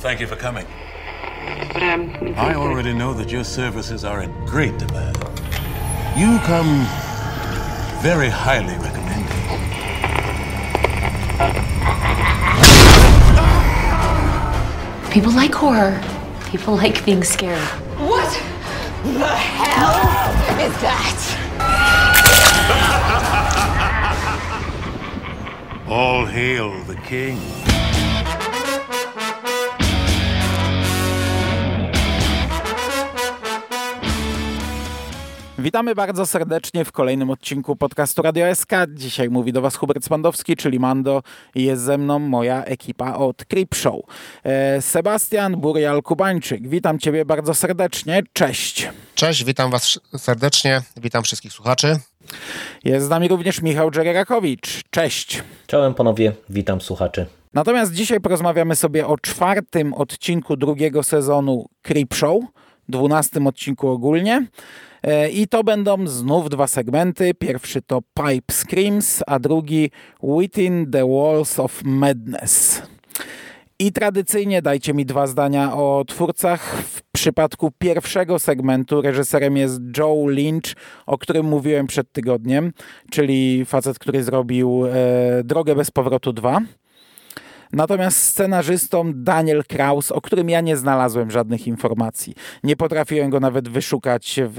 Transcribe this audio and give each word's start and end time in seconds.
Thank 0.00 0.20
you 0.20 0.26
for 0.26 0.36
coming. 0.36 0.66
But 1.72 1.82
um, 1.82 2.34
I 2.36 2.54
already 2.54 2.92
know 2.92 3.14
that 3.14 3.30
your 3.30 3.44
services 3.44 4.04
are 4.04 4.22
in 4.22 4.30
great 4.44 4.76
demand. 4.76 5.16
You 6.14 6.38
come 6.40 6.84
very 8.02 8.28
highly 8.28 8.74
recommended. 8.74 9.00
People 15.10 15.32
like 15.32 15.54
horror. 15.54 16.02
People 16.50 16.76
like 16.76 17.02
being 17.06 17.24
scared. 17.24 17.58
What 17.98 18.30
the 19.04 19.26
hell 19.26 20.60
is 20.60 20.80
that? 20.82 21.39
All 25.90 26.24
hail 26.24 26.70
the 26.86 26.94
king. 26.94 27.38
Witamy 35.58 35.94
bardzo 35.94 36.26
serdecznie 36.26 36.84
w 36.84 36.92
kolejnym 36.92 37.30
odcinku 37.30 37.76
podcastu 37.76 38.22
Radio 38.22 38.54
SK. 38.54 38.70
Dzisiaj 38.94 39.30
mówi 39.30 39.52
do 39.52 39.60
Was 39.60 39.76
Hubert 39.76 40.04
Spandowski, 40.04 40.56
czyli 40.56 40.80
Mando 40.80 41.22
i 41.54 41.64
jest 41.64 41.82
ze 41.82 41.98
mną 41.98 42.18
moja 42.18 42.64
ekipa 42.64 43.14
od 43.14 43.44
Creep 43.44 43.74
Show. 43.74 44.00
E, 44.44 44.82
Sebastian 44.82 45.56
Burial-Kubańczyk, 45.56 46.68
witam 46.68 46.98
Ciebie 46.98 47.24
bardzo 47.24 47.54
serdecznie. 47.54 48.22
Cześć. 48.32 48.88
Cześć, 49.14 49.44
witam 49.44 49.70
Was 49.70 50.00
serdecznie, 50.16 50.82
witam 50.96 51.22
wszystkich 51.22 51.52
słuchaczy. 51.52 52.00
Jest 52.84 53.06
z 53.06 53.08
nami 53.08 53.28
również 53.28 53.62
Michał 53.62 53.90
Dżererakowicz. 53.90 54.82
Cześć. 54.90 55.42
Czołem 55.66 55.94
panowie, 55.94 56.32
witam 56.50 56.80
słuchaczy. 56.80 57.26
Natomiast 57.54 57.92
dzisiaj 57.92 58.20
porozmawiamy 58.20 58.76
sobie 58.76 59.06
o 59.06 59.18
czwartym 59.18 59.94
odcinku 59.94 60.56
drugiego 60.56 61.02
sezonu 61.02 61.66
Creep 61.82 62.14
Show, 62.14 62.44
dwunastym 62.88 63.46
odcinku 63.46 63.88
ogólnie. 63.88 64.46
E, 65.02 65.30
I 65.30 65.48
to 65.48 65.64
będą 65.64 66.06
znów 66.06 66.50
dwa 66.50 66.66
segmenty. 66.66 67.34
Pierwszy 67.34 67.82
to 67.82 68.00
Pipe 68.14 68.54
Screams, 68.54 69.22
a 69.26 69.38
drugi 69.38 69.90
Within 70.22 70.90
the 70.90 71.08
Walls 71.08 71.58
of 71.58 71.82
Madness. 71.84 72.82
I 73.80 73.92
tradycyjnie 73.92 74.62
dajcie 74.62 74.94
mi 74.94 75.06
dwa 75.06 75.26
zdania 75.26 75.76
o 75.76 76.04
twórcach. 76.06 76.82
W 76.82 77.02
przypadku 77.12 77.70
pierwszego 77.78 78.38
segmentu 78.38 79.02
reżyserem 79.02 79.56
jest 79.56 79.80
Joe 79.98 80.26
Lynch, 80.26 80.74
o 81.06 81.18
którym 81.18 81.46
mówiłem 81.46 81.86
przed 81.86 82.12
tygodniem, 82.12 82.72
czyli 83.10 83.64
facet, 83.64 83.98
który 83.98 84.22
zrobił 84.22 84.86
e, 84.86 84.90
Drogę 85.44 85.74
bez 85.74 85.90
powrotu 85.90 86.32
2. 86.32 86.60
Natomiast 87.72 88.18
scenarzystą 88.18 89.12
Daniel 89.14 89.64
Kraus, 89.64 90.12
o 90.12 90.20
którym 90.20 90.50
ja 90.50 90.60
nie 90.60 90.76
znalazłem 90.76 91.30
żadnych 91.30 91.66
informacji. 91.66 92.34
Nie 92.64 92.76
potrafiłem 92.76 93.30
go 93.30 93.40
nawet 93.40 93.68
wyszukać 93.68 94.40
w 94.42 94.58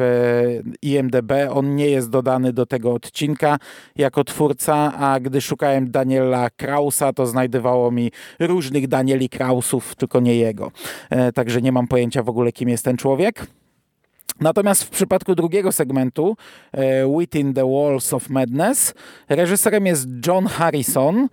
IMDB. 0.82 1.32
On 1.50 1.76
nie 1.76 1.90
jest 1.90 2.10
dodany 2.10 2.54
do 2.54 2.66
tego 2.66 2.94
odcinka 2.94 3.58
jako 3.96 4.24
twórca, 4.24 4.94
a 4.98 5.20
gdy 5.20 5.42
szukałem 5.42 5.92
Daniela 5.92 6.50
Krausa, 6.50 7.14
to 7.14 7.26
znajdowało 7.26 7.92
mi 7.92 8.12
różnych 8.40 8.88
Danieli 8.88 9.30
Krausów, 9.30 9.96
tylko 9.96 10.20
nie 10.20 10.36
jego. 10.36 10.72
E, 11.10 11.32
także 11.32 11.62
nie 11.62 11.72
mam 11.72 11.88
pojęcia 11.88 12.24
w 12.24 12.30
ogóle, 12.30 12.52
kim 12.52 12.70
jest 12.70 12.86
ten 12.86 12.98
człowiek. 12.98 13.48
Natomiast 14.40 14.84
w 14.84 14.90
przypadku 14.90 15.36
drugiego 15.36 15.72
segmentu, 15.72 16.38
e, 16.72 17.18
Within 17.20 17.54
the 17.54 17.72
Walls 17.72 18.14
of 18.14 18.30
Madness, 18.30 18.94
reżyserem 19.30 19.86
jest 19.86 20.08
John 20.28 20.46
Harrison, 20.46 21.28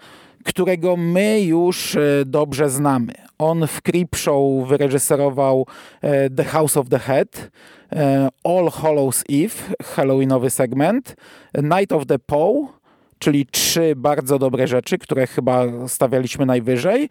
którego 0.49 0.97
my 0.97 1.41
już 1.41 1.97
e, 1.97 2.01
dobrze 2.27 2.71
znamy. 2.71 3.13
On 3.39 3.67
w 3.67 3.83
Creep 3.83 4.17
Show 4.17 4.69
wyreżyserował 4.69 5.67
e, 6.03 6.31
The 6.31 6.45
House 6.45 6.77
of 6.77 6.89
the 6.89 6.99
Head, 6.99 7.50
e, 7.93 8.28
All 8.45 8.71
Hallows 8.71 9.25
Eve, 9.28 9.75
Halloweenowy 9.83 10.50
segment, 10.50 11.17
Night 11.62 11.93
of 11.93 12.06
the 12.06 12.19
Poe, 12.19 12.78
czyli 13.19 13.47
trzy 13.47 13.95
bardzo 13.97 14.39
dobre 14.39 14.67
rzeczy, 14.67 14.99
które 14.99 15.27
chyba 15.27 15.65
stawialiśmy 15.89 16.47
najwyżej 16.47 17.09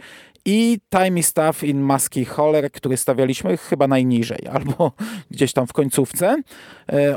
i 0.50 0.80
Time 0.90 1.22
Tough 1.34 1.64
in 1.64 1.80
Maski 1.80 2.26
Holler, 2.26 2.72
który 2.72 2.98
stawialiśmy 2.98 3.58
chyba 3.58 3.88
najniżej, 3.88 4.40
albo 4.56 4.92
gdzieś 5.32 5.54
tam 5.54 5.68
w 5.68 5.74
końcówce. 5.74 6.36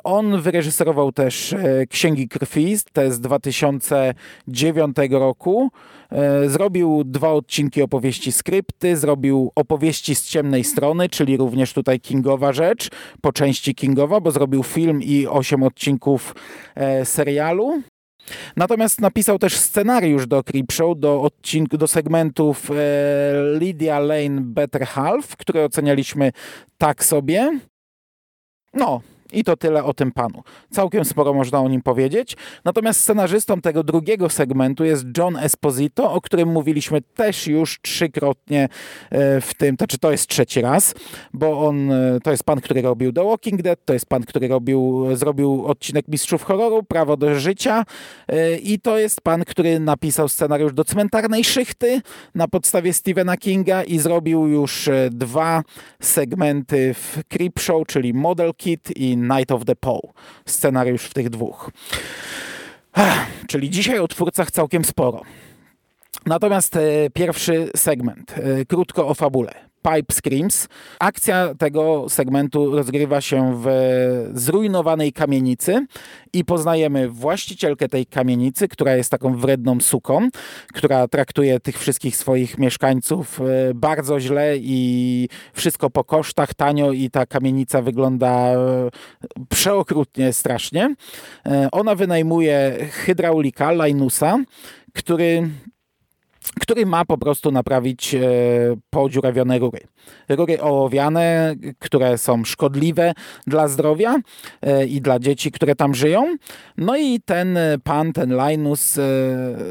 On 0.05 0.41
wyreżyserował 0.41 1.13
też 1.13 1.55
Księgi 1.91 2.29
Krwi, 2.29 2.77
te 2.93 3.13
z 3.13 3.21
2009 3.21 4.97
roku. 5.11 5.71
Zrobił 6.47 7.03
dwa 7.05 7.33
odcinki 7.33 7.83
opowieści 7.83 8.33
skrypty, 8.33 8.97
zrobił 8.97 9.53
opowieści 9.55 10.15
z 10.15 10.29
ciemnej 10.29 10.65
strony, 10.65 11.09
czyli 11.09 11.37
również 11.37 11.73
tutaj 11.73 12.01
Kingowa 12.01 12.53
rzecz, 12.53 12.89
po 13.21 13.33
części 13.33 13.75
Kingowa, 13.75 14.21
bo 14.21 14.31
zrobił 14.31 14.63
film 14.63 15.03
i 15.03 15.27
osiem 15.27 15.63
odcinków 15.63 16.35
serialu. 17.05 17.83
Natomiast 18.57 19.01
napisał 19.01 19.39
też 19.39 19.57
scenariusz 19.57 20.27
do 20.27 20.45
Creepshow, 20.45 20.99
do, 20.99 21.23
odcinku, 21.23 21.79
do 21.79 21.89
segmentów 21.89 22.71
e, 22.71 22.75
Lydia 23.59 23.99
Lane 23.99 24.41
Better 24.41 24.87
Half, 24.87 25.37
które 25.37 25.65
ocenialiśmy 25.65 26.33
tak 26.79 27.05
sobie. 27.05 27.61
No, 28.75 29.01
i 29.33 29.45
to 29.45 29.57
tyle 29.57 29.85
o 29.85 29.95
tym 29.95 30.13
panu. 30.13 30.43
Całkiem 30.71 31.05
sporo 31.05 31.35
można 31.35 31.61
o 31.61 31.69
nim 31.69 31.83
powiedzieć. 31.83 32.37
Natomiast 32.65 33.01
scenarzystą 33.01 33.61
tego 33.61 33.83
drugiego 33.83 34.29
segmentu 34.29 34.85
jest 34.85 35.05
John 35.19 35.37
Esposito, 35.37 36.13
o 36.13 36.21
którym 36.21 36.49
mówiliśmy 36.49 37.01
też 37.03 37.47
już 37.47 37.81
trzykrotnie 37.83 38.69
e, 39.11 39.41
w 39.41 39.55
tym, 39.55 39.77
to 39.77 39.83
znaczy 39.83 39.99
to 39.99 40.11
jest 40.11 40.27
trzeci 40.27 40.61
raz, 40.61 40.95
bo 41.33 41.67
on 41.69 41.93
e, 41.93 42.19
to 42.23 42.31
jest 42.31 42.45
pan, 42.45 42.61
który 42.61 42.83
robił 42.83 43.13
The 43.13 43.25
Walking 43.25 43.63
Dead, 43.63 43.85
to 43.85 43.93
jest 43.93 44.07
pan, 44.07 44.23
który 44.23 44.49
robił, 44.49 45.07
zrobił 45.15 45.67
odcinek 45.67 46.09
Mistrzów 46.09 46.43
Horroru, 46.43 46.83
Prawo 46.83 47.17
do 47.17 47.41
Życia 47.41 47.85
e, 48.29 48.57
i 48.57 48.81
to 48.81 48.99
jest 48.99 49.21
pan, 49.21 49.45
który 49.45 49.81
napisał 49.81 50.29
scenariusz 50.29 50.73
do 50.73 50.85
Cmentarnej 50.85 51.45
Szychty 51.45 52.01
na 52.35 52.49
podstawie 52.49 52.93
Stephena 52.93 53.37
Kinga 53.37 53.83
i 53.83 53.99
zrobił 53.99 54.47
już 54.47 54.89
dwa 55.11 55.63
segmenty 56.01 56.95
w 56.95 57.19
Creepshow, 57.29 57.87
czyli 57.87 58.15
Model 58.15 58.55
Kit 58.55 58.97
i 58.97 59.17
Night 59.21 59.53
of 59.53 59.65
the 59.65 59.77
Poe. 59.77 60.13
Scenariusz 60.47 61.03
w 61.03 61.15
tych 61.15 61.31
dwóch. 61.31 61.71
Czyli 63.49 63.71
dzisiaj 63.71 63.99
o 63.99 64.09
twórcach 64.09 64.51
całkiem 64.51 64.85
sporo. 64.85 65.23
Natomiast 66.27 66.77
e, 66.77 67.11
pierwszy 67.15 67.71
segment, 67.77 68.35
e, 68.39 68.65
krótko 68.65 69.09
o 69.09 69.15
fabule. 69.15 69.70
Pipe 69.83 70.15
Screams. 70.15 70.69
Akcja 71.01 71.55
tego 71.55 72.07
segmentu 72.09 72.77
rozgrywa 72.77 73.21
się 73.21 73.63
w 73.65 73.69
zrujnowanej 74.35 75.13
kamienicy 75.13 75.87
i 76.33 76.45
poznajemy 76.45 77.09
właścicielkę 77.09 77.89
tej 77.89 78.07
kamienicy, 78.07 78.69
która 78.69 78.97
jest 78.97 79.11
taką 79.11 79.37
wredną 79.37 79.81
suką, 79.81 80.29
która 80.75 81.09
traktuje 81.09 81.61
tych 81.61 81.79
wszystkich 81.79 82.17
swoich 82.17 82.59
mieszkańców 82.59 83.41
e, 83.41 83.75
bardzo 83.75 84.21
źle 84.21 84.57
i 84.57 85.29
wszystko 85.53 85.91
po 85.91 86.05
kosztach, 86.05 86.55
tanio 86.55 86.93
i 86.93 87.11
ta 87.11 87.27
kamienica 87.27 87.83
wygląda 87.83 88.29
e, 88.29 88.91
przeokrutnie, 89.49 90.33
strasznie. 90.33 90.95
E, 91.47 91.69
ona 91.73 91.95
wynajmuje 91.95 92.77
hydraulika, 92.91 93.73
Linusa, 93.73 94.39
który 94.95 95.51
który 96.61 96.87
ma 96.87 97.05
po 97.05 97.19
prostu 97.19 97.53
naprawić 97.53 98.15
e, 98.15 98.21
podziurawione 98.91 99.59
rury. 99.59 99.81
Rury 100.29 100.61
ołowiane, 100.61 101.55
które 101.79 102.19
są 102.19 102.45
szkodliwe 102.45 103.13
dla 103.47 103.69
zdrowia 103.69 104.17
e, 104.63 104.87
i 104.87 105.01
dla 105.01 105.19
dzieci, 105.19 105.53
które 105.53 105.75
tam 105.75 105.95
żyją. 105.95 106.37
No 106.77 106.97
i 106.97 107.21
ten 107.21 107.59
pan, 107.85 108.13
ten 108.13 108.37
Linus 108.49 108.99
e, 108.99 109.03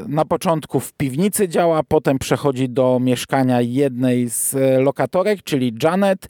na 0.08 0.24
początku 0.24 0.80
w 0.80 0.92
piwnicy 0.92 1.48
działa, 1.48 1.82
potem 1.82 2.18
przechodzi 2.18 2.68
do 2.68 2.98
mieszkania 3.00 3.60
jednej 3.60 4.28
z 4.28 4.56
lokatorek, 4.84 5.42
czyli 5.42 5.74
Janet 5.82 6.26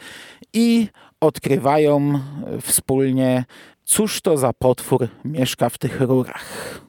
i 0.52 0.88
odkrywają 1.20 2.20
wspólnie, 2.60 3.44
cóż 3.84 4.20
to 4.20 4.36
za 4.36 4.52
potwór 4.52 5.08
mieszka 5.24 5.68
w 5.68 5.78
tych 5.78 6.00
rurach. 6.00 6.80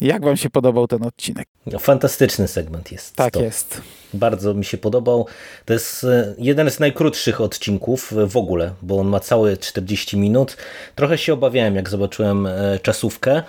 Jak 0.00 0.24
wam 0.24 0.36
się 0.36 0.50
podobał 0.50 0.86
ten 0.86 1.02
odcinek? 1.02 1.48
No, 1.66 1.78
fantastyczny 1.78 2.48
segment 2.48 2.92
jest. 2.92 3.16
Tak 3.16 3.32
to. 3.32 3.42
jest. 3.42 3.80
Bardzo 4.14 4.54
mi 4.54 4.64
się 4.64 4.78
podobał. 4.78 5.26
To 5.64 5.72
jest 5.72 6.04
e, 6.04 6.34
jeden 6.38 6.70
z 6.70 6.80
najkrótszych 6.80 7.40
odcinków 7.40 8.12
w 8.26 8.36
ogóle, 8.36 8.72
bo 8.82 8.98
on 8.98 9.06
ma 9.06 9.20
całe 9.20 9.56
40 9.56 10.16
minut. 10.16 10.56
Trochę 10.94 11.18
się 11.18 11.32
obawiałem, 11.32 11.76
jak 11.76 11.88
zobaczyłem 11.88 12.46
e, 12.46 12.78
czasówkę, 12.82 13.42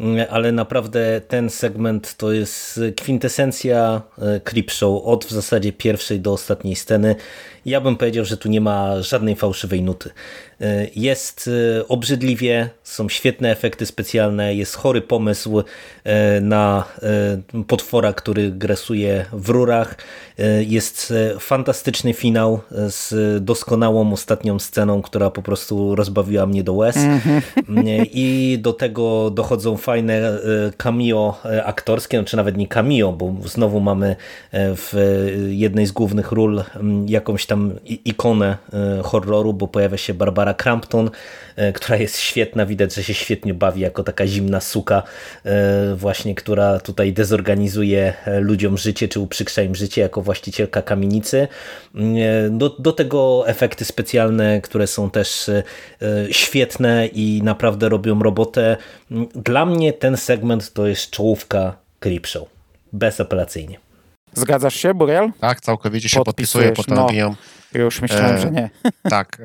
mm, 0.00 0.26
ale 0.30 0.52
naprawdę 0.52 1.20
ten 1.28 1.50
segment 1.50 2.16
to 2.16 2.32
jest 2.32 2.80
kwintesencja 2.96 4.02
Creepshow 4.44 5.02
od 5.04 5.24
w 5.24 5.30
zasadzie 5.30 5.72
pierwszej 5.72 6.20
do 6.20 6.32
ostatniej 6.32 6.76
sceny. 6.76 7.16
Ja 7.66 7.80
bym 7.80 7.96
powiedział, 7.96 8.24
że 8.24 8.36
tu 8.36 8.48
nie 8.48 8.60
ma 8.60 9.02
żadnej 9.02 9.36
fałszywej 9.36 9.82
nuty. 9.82 10.10
E, 10.60 10.86
jest 10.96 11.50
e, 11.78 11.88
obrzydliwie, 11.88 12.70
są 12.82 13.08
świetne 13.08 13.50
efekty 13.50 13.86
specjalne, 13.86 14.54
jest 14.54 14.74
chory 14.74 15.00
pomysł 15.00 15.62
e, 16.04 16.40
na 16.40 16.84
potwora, 17.66 18.12
który 18.12 18.50
gresuje 18.50 19.26
w 19.32 19.48
rurach. 19.48 19.96
Jest 20.66 21.12
fantastyczny 21.38 22.14
finał 22.14 22.60
z 22.70 23.14
doskonałą 23.44 24.12
ostatnią 24.12 24.58
sceną, 24.58 25.02
która 25.02 25.30
po 25.30 25.42
prostu 25.42 25.94
rozbawiła 25.94 26.46
mnie 26.46 26.64
do 26.64 26.72
łez. 26.72 26.96
Mm-hmm. 26.96 28.06
I 28.12 28.58
do 28.60 28.72
tego 28.72 29.30
dochodzą 29.30 29.76
fajne 29.76 30.38
cameo 30.76 31.40
aktorskie, 31.64 32.24
czy 32.24 32.36
nawet 32.36 32.56
nie 32.56 32.68
cameo, 32.68 33.12
bo 33.12 33.34
znowu 33.44 33.80
mamy 33.80 34.16
w 34.52 34.92
jednej 35.48 35.86
z 35.86 35.92
głównych 35.92 36.32
ról 36.32 36.64
jakąś 37.06 37.46
tam 37.46 37.72
ikonę 37.84 38.56
horroru, 39.02 39.52
bo 39.52 39.68
pojawia 39.68 39.96
się 39.96 40.14
Barbara 40.14 40.54
Crampton, 40.54 41.10
e, 41.56 41.72
która 41.72 41.96
jest 41.96 42.18
świetna, 42.18 42.66
widać, 42.66 42.94
że 42.94 43.02
się 43.02 43.14
świetnie 43.14 43.54
bawi 43.54 43.80
jako 43.80 44.04
taka 44.04 44.26
zimna 44.26 44.60
suka 44.60 45.02
e, 45.44 45.94
właśnie, 45.94 46.34
która 46.34 46.80
tutaj 46.80 47.12
dezorganizuje 47.12 48.14
e, 48.24 48.40
ludziom 48.40 48.78
życie, 48.78 49.08
czy 49.08 49.20
uprzykrza 49.20 49.62
im 49.62 49.74
życie 49.74 50.00
jako 50.02 50.22
właścicielka 50.22 50.82
kamienicy. 50.82 51.48
Do, 52.50 52.68
do 52.68 52.92
tego 52.92 53.48
efekty 53.48 53.84
specjalne, 53.84 54.60
które 54.60 54.86
są 54.86 55.10
też 55.10 55.50
świetne 56.30 57.06
i 57.06 57.40
naprawdę 57.44 57.88
robią 57.88 58.22
robotę. 58.22 58.76
Dla 59.34 59.66
mnie 59.66 59.92
ten 59.92 60.16
segment 60.16 60.72
to 60.72 60.86
jest 60.86 61.10
czołówka 61.10 61.76
Creepshow. 62.00 62.48
Bezapelacyjnie. 62.92 63.78
Zgadzasz 64.34 64.74
się, 64.74 64.94
Buriel? 64.94 65.30
Tak, 65.40 65.60
całkowicie 65.60 66.08
się 66.08 66.24
podpisuję, 66.24 66.72
postanowiłem. 66.72 67.34
No, 67.74 67.80
już 67.80 68.00
myślałem, 68.00 68.36
e, 68.36 68.38
że 68.38 68.50
nie. 68.50 68.70
Tak. 69.10 69.38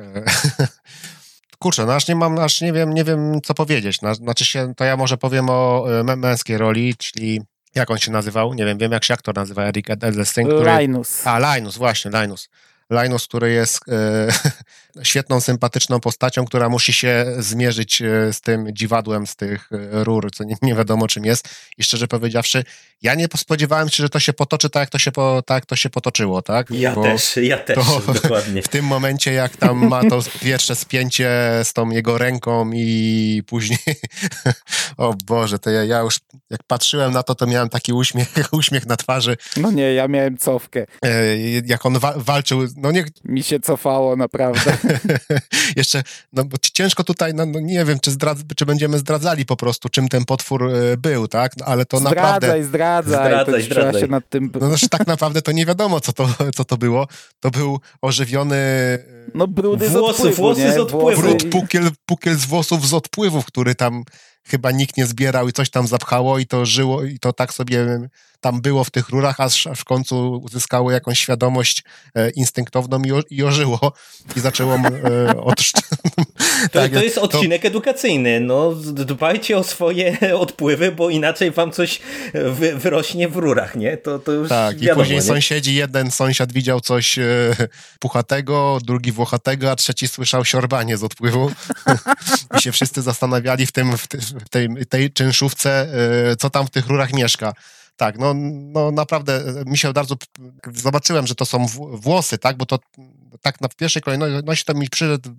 Kurczę, 1.58 1.86
no 1.86 1.94
aż 1.94 2.08
nie 2.08 2.14
mam, 2.14 2.38
aż 2.38 2.60
nie 2.60 2.72
wiem, 2.72 2.94
nie 2.94 3.04
wiem 3.04 3.40
co 3.44 3.54
powiedzieć. 3.54 3.98
Znaczy 4.12 4.44
się, 4.44 4.74
to 4.76 4.84
ja 4.84 4.96
może 4.96 5.16
powiem 5.16 5.50
o 5.50 5.86
e, 6.00 6.16
męskiej 6.16 6.58
roli, 6.58 6.94
czyli 6.96 7.40
jak 7.74 7.90
on 7.90 7.98
się 7.98 8.12
nazywał? 8.12 8.54
Nie 8.54 8.64
wiem, 8.64 8.78
wiem 8.78 8.92
jak 8.92 9.04
się 9.04 9.14
aktor 9.14 9.34
nazywa, 9.34 9.62
Eric 9.62 9.90
Edelstein. 9.90 10.48
Który... 10.48 10.78
Linus. 10.78 11.26
A, 11.26 11.56
Linus, 11.56 11.76
właśnie, 11.78 12.10
Linus. 12.20 12.48
Linus, 12.90 13.26
który 13.26 13.52
jest 13.52 13.80
e, 13.88 14.28
świetną, 15.02 15.40
sympatyczną 15.40 16.00
postacią, 16.00 16.44
która 16.44 16.68
musi 16.68 16.92
się 16.92 17.26
zmierzyć 17.38 18.02
e, 18.02 18.32
z 18.32 18.40
tym 18.40 18.66
dziwadłem 18.72 19.26
z 19.26 19.36
tych 19.36 19.70
e, 19.72 20.04
rur, 20.04 20.30
co 20.34 20.44
nie, 20.44 20.56
nie, 20.62 20.74
wiadomo 20.74 21.08
czym 21.08 21.24
jest. 21.24 21.48
I 21.78 21.84
szczerze 21.84 22.08
powiedziawszy, 22.08 22.64
ja 23.02 23.14
nie 23.14 23.28
spodziewałem 23.36 23.88
się, 23.88 24.02
że 24.02 24.08
to 24.08 24.20
się 24.20 24.32
potoczy 24.32 24.70
tak, 24.70 24.80
jak 24.80 24.90
to 24.90 24.98
się, 24.98 25.12
po, 25.12 25.42
tak, 25.46 25.66
to 25.66 25.76
się 25.76 25.90
potoczyło, 25.90 26.42
tak? 26.42 26.70
Ja 26.70 26.94
Bo 26.94 27.02
też, 27.02 27.36
ja 27.36 27.58
też, 27.58 27.78
dokładnie. 28.22 28.62
W 28.62 28.68
tym 28.68 28.84
momencie, 28.84 29.32
jak 29.32 29.56
tam 29.56 29.88
ma 29.88 30.04
to 30.04 30.20
pierwsze 30.42 30.74
spięcie 30.74 31.30
z 31.62 31.72
tą 31.72 31.90
jego 31.90 32.18
ręką 32.18 32.70
i 32.74 33.42
później, 33.46 33.78
o 34.96 35.14
Boże, 35.26 35.58
to 35.58 35.70
ja, 35.70 35.84
ja 35.84 36.00
już 36.00 36.18
jak 36.50 36.62
patrzyłem 36.66 37.12
na 37.12 37.22
to, 37.22 37.34
to 37.34 37.46
miałem 37.46 37.68
taki 37.68 37.92
uśmiech, 37.92 38.28
uśmiech 38.52 38.86
na 38.86 38.96
twarzy. 38.96 39.36
No 39.56 39.70
nie, 39.70 39.94
ja 39.94 40.08
miałem 40.08 40.38
cofkę. 40.38 40.86
Jak 41.64 41.86
on 41.86 41.98
wa 41.98 42.14
walczył, 42.16 42.60
no 42.76 42.92
nie... 42.92 43.04
Mi 43.24 43.42
się 43.42 43.60
cofało, 43.60 44.16
naprawdę. 44.16 44.78
Jeszcze, 45.76 46.02
no 46.32 46.44
bo 46.44 46.56
ciężko 46.72 47.04
tutaj, 47.04 47.34
no, 47.34 47.46
no 47.46 47.60
nie 47.60 47.84
wiem, 47.84 48.00
czy, 48.00 48.10
zdradz, 48.10 48.38
czy 48.56 48.66
będziemy 48.66 48.98
zdradzali 48.98 49.46
po 49.46 49.56
prostu, 49.56 49.88
czym 49.88 50.08
ten 50.08 50.24
potwór 50.24 50.70
e, 50.74 50.96
był, 50.96 51.28
tak? 51.28 51.56
No, 51.56 51.66
ale 51.66 51.86
to 51.86 51.98
zdradzaj, 51.98 52.16
naprawdę... 52.16 52.64
Zdradzaj, 52.64 53.28
zdradzaj, 53.28 53.62
zdradzaj. 53.62 54.00
się 54.00 54.08
nad 54.08 54.28
tym... 54.28 54.50
No 54.60 54.68
znaczy 54.68 54.88
tak 54.88 55.06
naprawdę 55.06 55.42
to 55.42 55.52
nie 55.52 55.66
wiadomo, 55.66 56.00
co 56.00 56.12
to, 56.12 56.28
co 56.54 56.64
to 56.64 56.76
było. 56.76 57.06
To 57.40 57.50
był 57.50 57.80
ożywiony... 58.02 58.58
No 59.34 59.46
brudy 59.46 59.88
włosy, 59.88 60.16
z 60.16 60.20
odpływu, 60.20 60.36
włosy 60.36 60.60
nie? 60.60 60.72
z 60.72 60.78
odpływu. 60.78 61.22
Brud, 61.22 61.44
pukiel, 61.50 61.90
pukiel 62.06 62.36
z 62.36 62.44
włosów 62.44 62.88
z 62.88 62.94
odpływów, 62.94 63.46
który 63.46 63.74
tam 63.74 64.04
chyba 64.50 64.70
nikt 64.70 64.96
nie 64.96 65.06
zbierał 65.06 65.48
i 65.48 65.52
coś 65.52 65.70
tam 65.70 65.86
zapchało 65.86 66.38
i 66.38 66.46
to 66.46 66.66
żyło 66.66 67.04
i 67.04 67.18
to 67.18 67.32
tak 67.32 67.54
sobie 67.54 68.08
tam 68.40 68.60
było 68.60 68.84
w 68.84 68.90
tych 68.90 69.08
rurach, 69.08 69.40
aż, 69.40 69.68
w 69.76 69.84
końcu 69.84 70.40
uzyskało 70.44 70.90
jakąś 70.90 71.18
świadomość 71.18 71.84
e, 72.14 72.30
instynktowną 72.30 73.02
i, 73.02 73.12
o, 73.12 73.22
i 73.30 73.42
ożyło 73.42 73.92
i 74.36 74.40
zaczęło 74.40 74.74
e, 74.74 75.40
od... 75.40 75.58
to, 76.72 76.80
tak, 76.80 76.92
to 76.92 77.02
jest 77.02 77.18
odcinek 77.18 77.62
to... 77.62 77.68
edukacyjny. 77.68 78.40
No, 78.40 78.74
dbajcie 78.92 79.58
o 79.58 79.64
swoje 79.64 80.18
odpływy, 80.44 80.92
bo 80.92 81.10
inaczej 81.10 81.50
wam 81.50 81.72
coś 81.72 82.00
wy, 82.34 82.76
wyrośnie 82.76 83.28
w 83.28 83.36
rurach, 83.36 83.76
nie? 83.76 83.96
To, 83.96 84.18
to 84.18 84.32
już 84.32 84.48
Tak, 84.48 84.78
wiadomo, 84.78 85.00
i 85.00 85.04
później 85.04 85.18
nie? 85.18 85.22
sąsiedzi, 85.22 85.74
jeden 85.74 86.10
sąsiad 86.10 86.52
widział 86.52 86.80
coś 86.80 87.18
e, 87.18 87.24
puchatego, 87.98 88.78
drugi 88.84 89.12
włochatego, 89.12 89.70
a 89.70 89.76
trzeci 89.76 90.08
słyszał 90.08 90.44
siorbanie 90.44 90.96
z 90.96 91.04
odpływu 91.04 91.50
i 92.58 92.62
się 92.62 92.72
wszyscy 92.72 93.02
zastanawiali 93.02 93.66
w, 93.66 93.72
tym, 93.72 93.98
w 93.98 94.08
tej, 94.50 94.68
tej 94.88 95.12
czynszówce, 95.12 95.88
e, 96.30 96.36
co 96.36 96.50
tam 96.50 96.66
w 96.66 96.70
tych 96.70 96.86
rurach 96.86 97.12
mieszka. 97.12 97.52
Tak, 97.96 98.18
no, 98.18 98.34
no 98.72 98.90
naprawdę 98.90 99.36
e, 99.36 99.70
mi 99.70 99.78
się 99.78 99.92
bardzo. 99.92 100.16
Zobaczyłem, 100.74 101.26
że 101.26 101.34
to 101.34 101.44
są 101.44 101.66
włosy, 101.92 102.38
tak, 102.38 102.56
bo 102.56 102.66
to 102.66 102.78
tak 103.42 103.60
na 103.60 103.68
pierwszej 103.68 104.02
kolejności 104.02 104.64
to 104.64 104.74
mi 104.74 104.88
przyszedł 104.88 105.30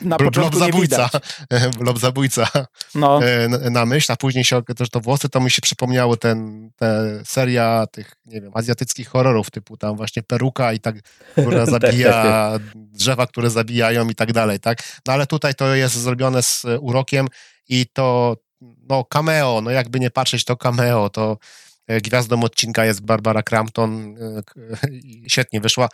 na 0.00 0.16
blob 0.32 0.54
zabójca. 0.54 1.10
blob 1.80 1.98
zabójca 1.98 2.48
no. 2.94 3.24
E, 3.24 3.48
na 3.70 3.86
myśl, 3.86 4.12
a 4.12 4.16
później 4.16 4.44
się 4.44 4.62
też 4.62 4.90
to 4.90 5.00
włosy, 5.00 5.28
to 5.28 5.40
mi 5.40 5.50
się 5.50 5.62
przypomniało 5.62 6.16
ten, 6.16 6.70
te 6.76 7.20
seria 7.24 7.86
tych, 7.92 8.12
nie 8.26 8.40
wiem, 8.40 8.50
azjatyckich 8.54 9.08
horrorów, 9.08 9.50
typu 9.50 9.76
tam 9.76 9.96
właśnie 9.96 10.22
peruka 10.22 10.72
i 10.72 10.80
tak, 10.80 10.96
która 11.32 11.66
tak, 11.66 11.70
zabija 11.70 12.10
tak, 12.12 12.52
tak. 12.52 12.62
drzewa, 12.74 13.26
które 13.26 13.50
zabijają 13.50 14.08
i 14.08 14.14
tak 14.14 14.32
dalej, 14.32 14.60
tak. 14.60 14.82
No 15.06 15.12
ale 15.12 15.26
tutaj 15.26 15.54
to 15.54 15.74
jest 15.74 15.94
zrobione 15.94 16.42
z 16.42 16.64
urokiem 16.80 17.26
i 17.68 17.86
to 17.92 18.36
no 18.60 19.04
cameo, 19.04 19.60
no 19.60 19.70
jakby 19.70 20.00
nie 20.00 20.10
patrzeć, 20.10 20.44
to 20.44 20.56
cameo, 20.56 21.10
to 21.10 21.38
E, 21.86 22.00
gwiazdą 22.00 22.42
odcinka 22.42 22.84
jest 22.84 23.00
Barbara 23.00 23.42
Crampton. 23.42 24.16
E, 24.18 24.42
świetnie 25.28 25.60
wyszła 25.60 25.88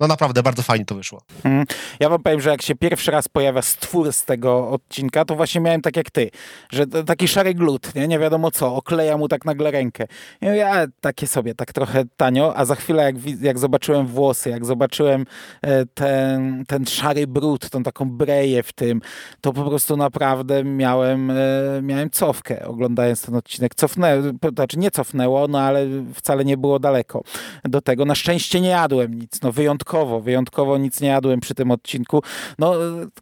no 0.00 0.06
naprawdę 0.06 0.42
bardzo 0.42 0.62
fajnie 0.62 0.84
to 0.84 0.94
wyszło. 0.94 1.20
Hmm. 1.42 1.64
Ja 2.00 2.08
wam 2.08 2.22
powiem, 2.22 2.40
że 2.40 2.50
jak 2.50 2.62
się 2.62 2.74
pierwszy 2.74 3.10
raz 3.10 3.28
pojawia 3.28 3.62
stwór 3.62 4.12
z 4.12 4.24
tego 4.24 4.70
odcinka, 4.70 5.24
to 5.24 5.36
właśnie 5.36 5.60
miałem 5.60 5.82
tak 5.82 5.96
jak 5.96 6.10
ty, 6.10 6.30
że 6.70 6.86
taki 6.86 7.28
szary 7.28 7.54
glut, 7.54 7.94
nie, 7.94 8.08
nie 8.08 8.18
wiadomo 8.18 8.50
co, 8.50 8.74
okleja 8.74 9.16
mu 9.16 9.28
tak 9.28 9.44
nagle 9.44 9.70
rękę. 9.70 10.06
I 10.42 10.46
ja 10.46 10.86
takie 11.00 11.26
sobie, 11.26 11.54
tak 11.54 11.72
trochę 11.72 12.04
tanio, 12.16 12.56
a 12.56 12.64
za 12.64 12.74
chwilę 12.74 13.02
jak, 13.02 13.16
jak 13.40 13.58
zobaczyłem 13.58 14.06
włosy, 14.06 14.50
jak 14.50 14.64
zobaczyłem 14.64 15.26
e, 15.62 15.86
ten, 15.86 16.64
ten 16.68 16.86
szary 16.86 17.26
brud, 17.26 17.70
tą 17.70 17.82
taką 17.82 18.10
breję 18.10 18.62
w 18.62 18.72
tym, 18.72 19.00
to 19.40 19.52
po 19.52 19.64
prostu 19.64 19.96
naprawdę 19.96 20.64
miałem, 20.64 21.30
e, 21.30 21.34
miałem 21.82 22.10
cofkę 22.10 22.66
oglądając 22.66 23.22
ten 23.22 23.34
odcinek. 23.34 23.74
Cofnę, 23.74 24.22
znaczy 24.54 24.78
nie 24.78 24.90
cofnęło, 24.90 25.48
no 25.48 25.60
ale 25.60 25.86
wcale 26.14 26.44
nie 26.44 26.56
było 26.56 26.78
daleko 26.78 27.22
do 27.64 27.80
tego. 27.80 28.04
Na 28.04 28.14
szczęście 28.14 28.60
nie 28.60 28.68
jadłem 28.68 29.14
nic, 29.14 29.42
no 29.42 29.52
wyjątkowo 29.52 29.85
wyjątkowo, 29.86 30.20
wyjątkowo 30.20 30.78
nic 30.78 31.00
nie 31.00 31.08
jadłem 31.08 31.40
przy 31.40 31.54
tym 31.54 31.70
odcinku. 31.70 32.22
No, 32.58 32.74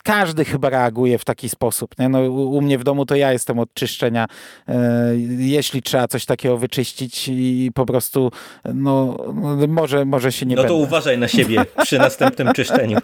każdy 0.05 0.45
chyba 0.45 0.71
reaguje 0.71 1.19
w 1.19 1.25
taki 1.25 1.49
sposób. 1.49 1.99
Nie? 1.99 2.09
No, 2.09 2.21
u, 2.21 2.61
mnie 2.61 2.79
w 2.79 2.85
domu 2.85 3.07
to 3.07 3.15
ja 3.17 3.33
jestem 3.33 3.59
od 3.59 3.75
czyszczenia. 3.75 4.27
E, 4.69 4.75
jeśli 5.39 5.83
trzeba 5.83 6.09
coś 6.09 6.25
takiego 6.25 6.59
wyczyścić 6.59 7.29
i 7.29 7.71
po 7.75 7.87
prostu, 7.87 8.31
no, 8.75 9.17
może, 9.69 10.05
może 10.05 10.33
się 10.33 10.47
nie 10.47 10.57
No 10.57 10.63
będę. 10.63 10.75
to 10.77 10.77
uważaj 10.77 11.19
na 11.19 11.29
siebie 11.29 11.65
przy 11.83 11.99
następnym 11.99 12.53
czyszczeniu. 12.57 12.99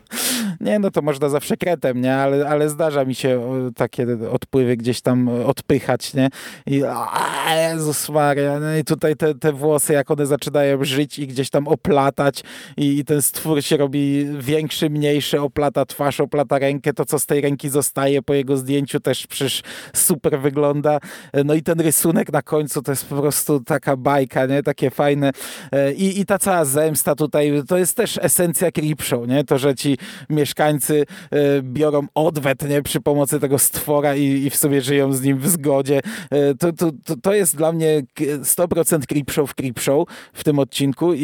Nie, 0.60 0.78
no 0.78 0.90
to 0.90 1.02
można 1.02 1.28
zawsze 1.28 1.56
kretem, 1.56 2.00
nie? 2.00 2.16
Ale, 2.16 2.48
ale 2.48 2.68
zdarza 2.68 3.04
mi 3.04 3.14
się 3.14 3.40
takie 3.76 4.06
odpływy 4.30 4.76
gdzieś 4.76 5.00
tam 5.00 5.28
odpychać, 5.28 6.14
nie? 6.14 6.28
I 6.66 6.82
a, 6.84 7.54
Jezus 7.54 8.08
Maria, 8.08 8.60
no 8.60 8.76
i 8.76 8.84
tutaj 8.84 9.16
te, 9.16 9.34
te 9.34 9.52
włosy, 9.52 9.92
jak 9.92 10.10
one 10.10 10.26
zaczynają 10.26 10.84
żyć 10.84 11.18
i 11.18 11.26
gdzieś 11.26 11.50
tam 11.50 11.68
oplatać 11.68 12.42
i, 12.76 12.98
i 12.98 13.04
ten 13.04 13.22
stwór 13.22 13.49
potwór 13.50 13.64
się 13.64 13.76
robi 13.76 14.26
większy, 14.38 14.90
mniejszy, 14.90 15.40
oplata 15.40 15.86
twarz, 15.86 16.20
oplata 16.20 16.58
rękę, 16.58 16.92
to 16.92 17.04
co 17.04 17.18
z 17.18 17.26
tej 17.26 17.40
ręki 17.40 17.68
zostaje 17.68 18.22
po 18.22 18.34
jego 18.34 18.56
zdjęciu 18.56 19.00
też 19.00 19.26
przecież 19.26 19.62
super 19.94 20.40
wygląda. 20.40 20.98
No 21.44 21.54
i 21.54 21.62
ten 21.62 21.80
rysunek 21.80 22.32
na 22.32 22.42
końcu 22.42 22.82
to 22.82 22.92
jest 22.92 23.06
po 23.06 23.20
prostu 23.20 23.60
taka 23.60 23.96
bajka, 23.96 24.46
nie? 24.46 24.62
Takie 24.62 24.90
fajne. 24.90 25.30
I, 25.96 26.20
i 26.20 26.26
ta 26.26 26.38
cała 26.38 26.64
zemsta 26.64 27.14
tutaj, 27.14 27.62
to 27.68 27.78
jest 27.78 27.96
też 27.96 28.18
esencja 28.22 28.70
Creepshow, 28.70 29.28
nie? 29.28 29.44
To, 29.44 29.58
że 29.58 29.74
ci 29.74 29.98
mieszkańcy 30.28 31.06
biorą 31.62 32.06
odwet, 32.14 32.68
nie? 32.68 32.82
Przy 32.82 33.00
pomocy 33.00 33.40
tego 33.40 33.58
stwora 33.58 34.16
i, 34.16 34.24
i 34.24 34.50
w 34.50 34.56
sobie 34.56 34.82
żyją 34.82 35.12
z 35.12 35.22
nim 35.22 35.38
w 35.38 35.48
zgodzie. 35.48 36.00
To, 36.58 36.72
to, 36.72 36.90
to, 37.04 37.16
to 37.22 37.34
jest 37.34 37.56
dla 37.56 37.72
mnie 37.72 38.02
100% 38.18 39.06
Creepshow 39.06 39.50
w 39.50 39.54
Creepshow 39.54 40.08
w 40.32 40.44
tym 40.44 40.58
odcinku 40.58 41.14
i, 41.14 41.20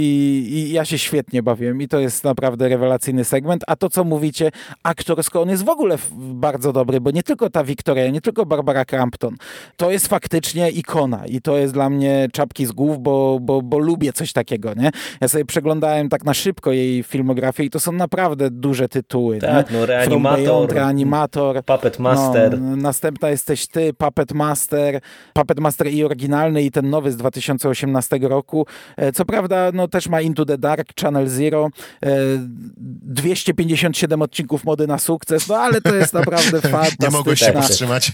i 0.50 0.72
ja 0.72 0.84
się 0.84 0.98
świetnie 0.98 1.42
bawiłem 1.42 1.82
i 1.82 1.88
to 1.88 2.00
jest 2.00 2.15
naprawdę 2.24 2.68
rewelacyjny 2.68 3.24
segment, 3.24 3.64
a 3.66 3.76
to 3.76 3.90
co 3.90 4.04
mówicie, 4.04 4.50
aktorsko 4.82 5.42
on 5.42 5.48
jest 5.48 5.64
w 5.64 5.68
ogóle 5.68 5.98
bardzo 6.16 6.72
dobry, 6.72 7.00
bo 7.00 7.10
nie 7.10 7.22
tylko 7.22 7.50
ta 7.50 7.64
Wiktoria, 7.64 8.10
nie 8.10 8.20
tylko 8.20 8.46
Barbara 8.46 8.84
Crampton, 8.84 9.34
to 9.76 9.90
jest 9.90 10.08
faktycznie 10.08 10.70
ikona 10.70 11.26
i 11.26 11.40
to 11.40 11.56
jest 11.56 11.74
dla 11.74 11.90
mnie 11.90 12.28
czapki 12.32 12.66
z 12.66 12.72
głów, 12.72 12.98
bo, 12.98 13.38
bo, 13.40 13.62
bo 13.62 13.78
lubię 13.78 14.12
coś 14.12 14.32
takiego, 14.32 14.74
nie? 14.74 14.90
Ja 15.20 15.28
sobie 15.28 15.44
przeglądałem 15.44 16.08
tak 16.08 16.24
na 16.24 16.34
szybko 16.34 16.72
jej 16.72 17.02
filmografię 17.02 17.64
i 17.64 17.70
to 17.70 17.80
są 17.80 17.92
naprawdę 17.92 18.50
duże 18.50 18.88
tytuły. 18.88 19.38
Tak, 19.38 19.70
nie? 19.70 19.78
no 19.78 19.86
Reanimator, 19.86 20.44
Beyond, 20.44 20.72
Reanimator, 20.72 21.64
Puppet 21.64 21.98
Master. 21.98 22.60
No, 22.60 22.76
następna 22.76 23.30
jesteś 23.30 23.66
ty, 23.66 23.94
Puppet 23.94 24.32
Master, 24.32 25.00
Puppet 25.32 25.60
Master 25.60 25.86
i 25.86 26.04
oryginalny 26.04 26.62
i 26.62 26.70
ten 26.70 26.90
nowy 26.90 27.12
z 27.12 27.16
2018 27.16 28.18
roku. 28.22 28.66
E, 28.96 29.12
co 29.12 29.24
prawda, 29.24 29.70
no 29.74 29.88
też 29.88 30.08
ma 30.08 30.20
Into 30.20 30.44
the 30.44 30.58
Dark, 30.58 30.88
Channel 31.00 31.28
Zero, 31.28 31.68
257 32.06 34.20
e, 34.20 34.24
odcinków 34.24 34.64
mody 34.64 34.86
na 34.86 34.98
sukces, 34.98 35.48
no 35.48 35.56
ale 35.56 35.80
to 35.80 35.94
jest 35.94 36.12
naprawdę 36.12 36.60
fantastyczne. 36.72 37.06
Nie 37.06 37.10
mogłeś 37.10 37.40
się 37.40 37.52
powstrzymać. 37.52 38.12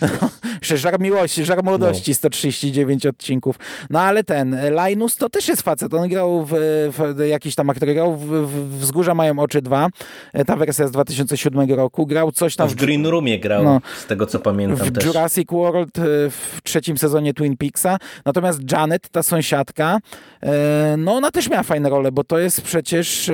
no, 0.00 0.08
żar 0.66 1.00
miłości, 1.00 1.44
żar 1.44 1.64
młodości, 1.64 2.10
no. 2.10 2.14
139 2.14 3.06
odcinków. 3.06 3.56
No 3.90 4.00
ale 4.00 4.24
ten, 4.24 4.56
Linus 4.86 5.16
to 5.16 5.28
też 5.28 5.48
jest 5.48 5.62
facet, 5.62 5.94
on 5.94 6.08
grał 6.08 6.44
w, 6.44 6.54
w 6.90 7.26
jakiś 7.26 7.54
tam 7.54 7.70
aktor, 7.70 7.88
grał 7.88 8.16
w, 8.16 8.26
w 8.26 8.78
Wzgórza 8.78 9.14
mają 9.14 9.38
oczy 9.38 9.62
2, 9.62 9.88
e, 10.32 10.44
ta 10.44 10.56
wersja 10.56 10.88
z 10.88 10.90
2007 10.90 11.70
roku, 11.70 12.06
grał 12.06 12.32
coś 12.32 12.56
tam... 12.56 12.68
W 12.68 12.74
Green 12.74 13.06
Roomie 13.06 13.38
grał, 13.38 13.64
no, 13.64 13.80
z 13.98 14.06
tego 14.06 14.26
co 14.26 14.38
pamiętam 14.38 14.86
w 14.86 14.92
też. 14.92 15.04
Jurassic 15.04 15.50
World 15.50 15.98
w 16.30 16.60
trzecim 16.62 16.98
sezonie 16.98 17.34
Twin 17.34 17.56
Peaksa, 17.56 17.98
natomiast 18.24 18.72
Janet, 18.72 19.08
ta 19.08 19.22
sąsiadka, 19.22 19.98
e, 20.42 20.94
no 20.98 21.14
ona 21.14 21.30
też 21.30 21.50
miała 21.50 21.62
fajne 21.62 21.90
role, 21.90 22.12
bo 22.12 22.24
to 22.24 22.38
jest 22.38 22.62
przecież 22.62 23.28
e, 23.28 23.32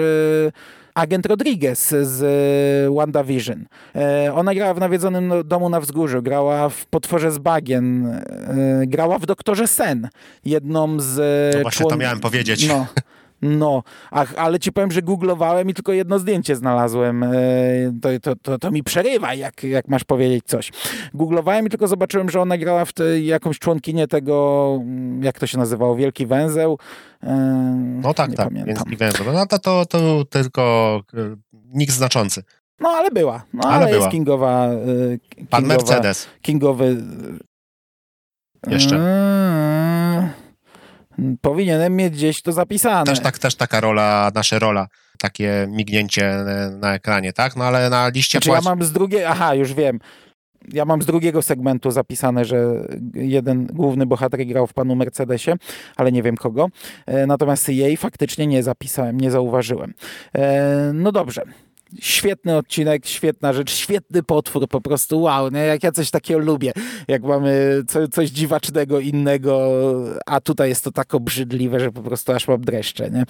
agent 0.98 1.26
Rodriguez 1.26 1.94
z 2.02 2.94
WandaVision. 2.94 3.64
Ona 4.34 4.54
grała 4.54 4.74
w 4.74 4.80
Nawiedzonym 4.80 5.32
Domu 5.44 5.68
na 5.68 5.80
Wzgórzu, 5.80 6.22
grała 6.22 6.68
w 6.68 6.86
Potworze 6.86 7.30
z 7.30 7.38
Bagien, 7.38 8.20
grała 8.86 9.18
w 9.18 9.26
Doktorze 9.26 9.66
Sen, 9.66 10.08
jedną 10.44 11.00
z... 11.00 11.16
No 11.54 11.62
właśnie 11.62 11.78
człon... 11.78 11.90
to 11.90 11.96
miałem 11.96 12.20
powiedzieć. 12.20 12.68
No. 12.68 12.86
No, 13.42 13.82
ach, 14.10 14.34
ale 14.36 14.58
ci 14.58 14.72
powiem, 14.72 14.90
że 14.90 15.02
googlowałem 15.02 15.70
i 15.70 15.74
tylko 15.74 15.92
jedno 15.92 16.18
zdjęcie 16.18 16.56
znalazłem. 16.56 17.22
E, 17.22 17.28
to, 18.02 18.08
to, 18.22 18.36
to, 18.36 18.58
to 18.58 18.70
mi 18.70 18.82
przerywa, 18.82 19.34
jak, 19.34 19.62
jak 19.62 19.88
masz 19.88 20.04
powiedzieć 20.04 20.44
coś. 20.46 20.72
Googlowałem 21.14 21.66
i 21.66 21.70
tylko 21.70 21.88
zobaczyłem, 21.88 22.30
że 22.30 22.40
ona 22.40 22.58
grała 22.58 22.84
w 22.84 22.92
te, 22.92 23.20
jakąś 23.20 23.58
członkinię 23.58 24.08
tego, 24.08 24.78
mm, 24.80 25.22
jak 25.22 25.38
to 25.38 25.46
się 25.46 25.58
nazywało, 25.58 25.96
Wielki 25.96 26.26
Węzeł. 26.26 26.78
E, 27.22 27.34
no 28.02 28.14
tak, 28.14 28.34
tak, 28.34 28.48
pamiętam. 28.48 28.74
Wielki 28.74 28.96
Węzeł. 28.96 29.26
No 29.32 29.46
to, 29.46 29.58
to, 29.58 29.86
to 29.86 30.24
tylko 30.24 31.02
e, 31.14 31.36
nikt 31.74 31.92
znaczący. 31.92 32.42
No 32.80 32.88
ale 32.88 33.10
była. 33.10 33.44
No 33.52 33.64
ale, 33.64 33.74
ale 33.74 33.86
była. 33.86 33.96
jest 33.96 34.10
kingowa, 34.10 34.68
kingowa... 35.30 35.50
Pan 35.50 35.66
Mercedes. 35.66 36.26
Kingowy... 36.42 36.96
Jeszcze. 38.66 38.98
Powinienem 41.40 41.96
mieć 41.96 42.14
gdzieś 42.14 42.42
to 42.42 42.52
zapisane. 42.52 43.04
Też, 43.04 43.20
tak, 43.20 43.38
też 43.38 43.54
taka 43.54 43.80
rola, 43.80 44.30
nasza 44.34 44.58
rola, 44.58 44.86
takie 45.18 45.66
mignięcie 45.70 46.34
na 46.78 46.94
ekranie, 46.94 47.32
tak? 47.32 47.56
No 47.56 47.64
ale 47.64 47.90
na 47.90 48.08
liście 48.08 48.40
Czy 48.40 48.48
płaci... 48.48 48.64
ja 48.64 48.70
mam 48.70 48.82
z 48.82 48.92
drugiego, 48.92 49.28
aha, 49.28 49.54
już 49.54 49.74
wiem. 49.74 49.98
Ja 50.72 50.84
mam 50.84 51.02
z 51.02 51.06
drugiego 51.06 51.42
segmentu 51.42 51.90
zapisane, 51.90 52.44
że 52.44 52.86
jeden 53.14 53.66
główny 53.66 54.06
bohater 54.06 54.46
grał 54.46 54.66
w 54.66 54.72
panu 54.72 54.96
Mercedesie, 54.96 55.52
ale 55.96 56.12
nie 56.12 56.22
wiem 56.22 56.36
kogo. 56.36 56.68
E, 57.06 57.26
natomiast 57.26 57.68
jej 57.68 57.96
faktycznie 57.96 58.46
nie 58.46 58.62
zapisałem, 58.62 59.20
nie 59.20 59.30
zauważyłem. 59.30 59.94
E, 60.34 60.90
no 60.94 61.12
dobrze. 61.12 61.42
Świetny 62.00 62.56
odcinek, 62.56 63.06
świetna 63.06 63.52
rzecz, 63.52 63.70
świetny 63.70 64.22
potwór, 64.22 64.68
po 64.68 64.80
prostu 64.80 65.20
wow, 65.20 65.50
nie? 65.50 65.60
jak 65.60 65.82
ja 65.82 65.92
coś 65.92 66.10
takiego 66.10 66.40
lubię, 66.40 66.72
jak 67.08 67.22
mamy 67.22 67.82
co, 67.88 68.08
coś 68.08 68.30
dziwacznego, 68.30 69.00
innego, 69.00 69.70
a 70.26 70.40
tutaj 70.40 70.68
jest 70.68 70.84
to 70.84 70.92
tak 70.92 71.14
obrzydliwe, 71.14 71.80
że 71.80 71.92
po 71.92 72.02
prostu 72.02 72.32
aż 72.32 72.48
mam 72.48 72.60
dreszcze, 72.60 73.10
nie? 73.10 73.24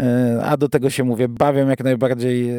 E, 0.00 0.42
a 0.44 0.56
do 0.56 0.68
tego 0.68 0.90
się 0.90 1.04
mówię, 1.04 1.28
bawię 1.28 1.60
jak 1.60 1.84
najbardziej 1.84 2.50
e, 2.50 2.56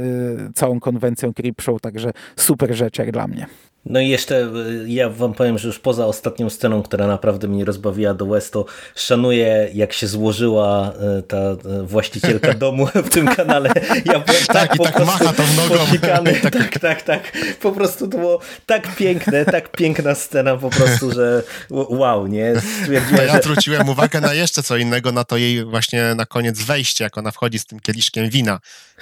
całą 0.56 0.80
konwencją 0.80 1.34
Creepshow, 1.34 1.82
także 1.82 2.12
super 2.36 2.76
rzecz 2.76 3.00
jak 3.00 3.12
dla 3.12 3.28
mnie. 3.28 3.48
No 3.86 4.00
i 4.00 4.10
jeszcze 4.10 4.38
e, 4.38 4.50
ja 4.88 5.10
wam 5.10 5.34
powiem, 5.34 5.58
że 5.58 5.68
już 5.68 5.80
poza 5.80 6.06
ostatnią 6.06 6.50
sceną, 6.50 6.84
która 6.84 7.08
naprawdę 7.08 7.48
mnie 7.48 7.66
rozbawiła 7.66 8.14
do 8.14 8.26
Westo, 8.26 8.66
szanuję 8.96 9.70
jak 9.74 9.94
się 9.94 10.08
złożyła 10.08 10.94
e, 10.94 11.22
ta 11.22 11.38
e, 11.38 11.58
właścicielka 11.84 12.54
domu 12.64 12.88
w 12.96 13.10
tym 13.10 13.28
kanale. 13.28 13.72
Ja 14.06 14.20
byłem 14.20 14.46
tak, 14.48 14.54
tak 14.54 14.78
po 14.78 14.84
tak 14.84 14.94
prostu 14.94 15.12
macha 15.12 15.34
tą 15.34 15.44
nogą. 15.58 15.76
tak, 16.02 16.52
tak, 16.52 16.80
tak, 16.80 17.02
tak. 17.02 17.32
Po 17.62 17.72
prostu 17.72 18.08
to 18.08 18.18
było 18.18 18.40
tak 18.66 18.96
piękne, 18.96 19.46
tak 19.46 19.72
piękna 19.72 20.16
scena 20.16 20.58
po 20.58 20.70
prostu, 20.70 21.12
że 21.12 21.44
wow, 21.70 22.28
nie? 22.28 22.54
Stwierdziłem, 22.82 23.28
ja 23.28 23.42
zwróciłem 23.42 23.90
uwagę 23.94 24.22
na 24.22 24.34
jeszcze 24.34 24.64
co 24.64 24.78
innego, 24.78 25.12
na 25.12 25.24
to 25.24 25.38
jej 25.38 25.66
właśnie 25.66 26.16
na 26.16 26.26
koniec 26.26 26.62
wejście, 26.62 27.04
jak 27.04 27.18
ona 27.18 27.32
wchodzi 27.32 27.60
z 27.60 27.66
tym 27.66 27.80
kieliszkiem 27.80 28.30
wina. 28.30 28.60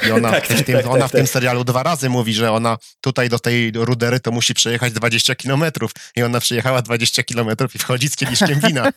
I 0.08 0.12
ona, 0.12 0.32
tak, 0.32 0.48
w, 0.48 0.64
tym, 0.64 0.76
tak, 0.76 0.88
ona 0.88 1.08
w 1.08 1.12
tym 1.12 1.28
serialu 1.28 1.64
dwa 1.64 1.84
razy 1.84 2.10
mówi, 2.10 2.34
że 2.34 2.52
ona 2.52 2.78
tutaj 3.02 3.30
do 3.30 3.40
tej 3.40 3.72
rudery 3.76 4.20
to 4.20 4.32
musi 4.32 4.54
przejść 4.54 4.71
przejechać 4.72 4.94
20 4.94 5.36
kilometrów 5.36 5.92
i 6.16 6.24
ona 6.24 6.40
przejechała 6.40 6.82
20 6.82 7.24
kilometrów 7.24 7.76
i 7.76 7.80
wchodzi 7.80 8.08
z 8.10 8.16
kieliszkiem 8.16 8.60
wina. 8.60 8.90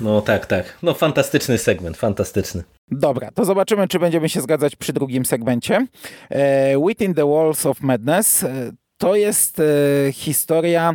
No 0.00 0.20
tak, 0.20 0.46
tak. 0.46 0.78
No 0.82 0.94
fantastyczny 0.94 1.58
segment, 1.58 1.96
fantastyczny. 1.96 2.64
Dobra, 2.90 3.30
to 3.30 3.44
zobaczymy, 3.44 3.88
czy 3.88 3.98
będziemy 3.98 4.28
się 4.28 4.40
zgadzać 4.40 4.76
przy 4.76 4.92
drugim 4.92 5.24
segmencie. 5.24 5.86
E, 6.30 6.86
Within 6.86 7.14
the 7.14 7.30
Walls 7.30 7.66
of 7.66 7.80
Madness 7.80 8.42
e, 8.42 8.72
to 8.98 9.16
jest 9.16 9.60
e, 9.60 10.12
historia 10.12 10.94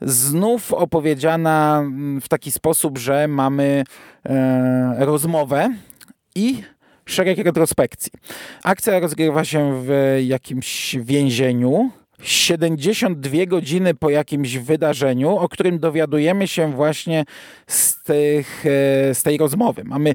znów 0.00 0.72
opowiedziana 0.72 1.78
mm, 1.78 2.20
w 2.20 2.28
taki 2.28 2.50
sposób, 2.50 2.98
że 2.98 3.28
mamy 3.28 3.84
e, 4.26 4.94
rozmowę 4.98 5.74
i 6.34 6.62
szereg 7.04 7.38
retrospekcji. 7.38 8.12
Akcja 8.64 9.00
rozgrywa 9.00 9.44
się 9.44 9.82
w 9.86 10.18
jakimś 10.24 10.96
więzieniu, 11.00 11.90
72 12.22 13.46
godziny 13.46 13.94
po 13.94 14.10
jakimś 14.10 14.56
wydarzeniu, 14.56 15.36
o 15.36 15.48
którym 15.48 15.78
dowiadujemy 15.78 16.48
się 16.48 16.72
właśnie 16.72 17.24
z, 17.66 18.02
tych, 18.02 18.66
e, 18.66 19.14
z 19.14 19.22
tej 19.22 19.38
rozmowy. 19.38 19.84
Mamy 19.84 20.10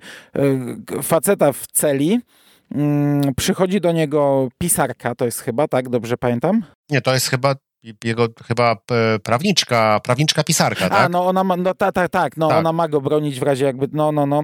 e, 0.96 1.02
faceta 1.04 1.54
w 1.54 1.68
celi, 1.68 2.20
mm, 2.76 3.36
przychodzi 3.36 3.82
do 3.82 3.92
niego 3.92 4.50
pisarka, 4.58 5.16
to 5.16 5.26
jest 5.26 5.40
chyba, 5.42 5.68
tak? 5.68 5.90
Dobrze 5.90 6.18
pamiętam? 6.18 6.64
Nie, 6.90 7.02
to 7.02 7.14
jest 7.14 7.30
chyba 7.30 7.56
jego 8.04 8.28
chyba 8.48 8.72
e, 8.92 9.20
prawniczka, 9.20 10.00
prawniczka 10.04 10.44
pisarka, 10.44 10.90
tak? 10.90 11.00
A, 11.00 11.10
no 11.10 11.26
ona 11.26 11.44
ma, 11.44 11.58
no 11.58 11.74
tak, 11.74 11.94
tak, 11.94 12.10
tak, 12.12 12.38
no 12.38 12.48
tak. 12.48 12.58
ona 12.58 12.74
ma 12.74 12.88
go 12.88 13.02
bronić 13.02 13.40
w 13.40 13.44
razie 13.44 13.66
jakby, 13.66 13.88
no, 13.92 14.12
no, 14.12 14.26
no. 14.26 14.44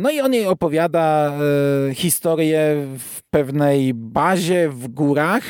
no 0.00 0.10
i 0.10 0.20
on 0.20 0.34
jej 0.34 0.46
opowiada 0.46 1.32
historię 1.94 2.86
w 2.98 3.22
pewnej 3.30 3.94
bazie 3.94 4.68
w 4.68 4.88
górach, 4.88 5.44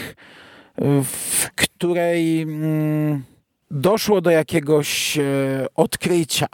w 0.79 1.51
której 1.55 2.43
mm, 2.43 3.23
doszło 3.71 4.21
do 4.21 4.31
jakiegoś 4.31 5.19
e, 5.19 5.23
odkrycia. 5.75 6.47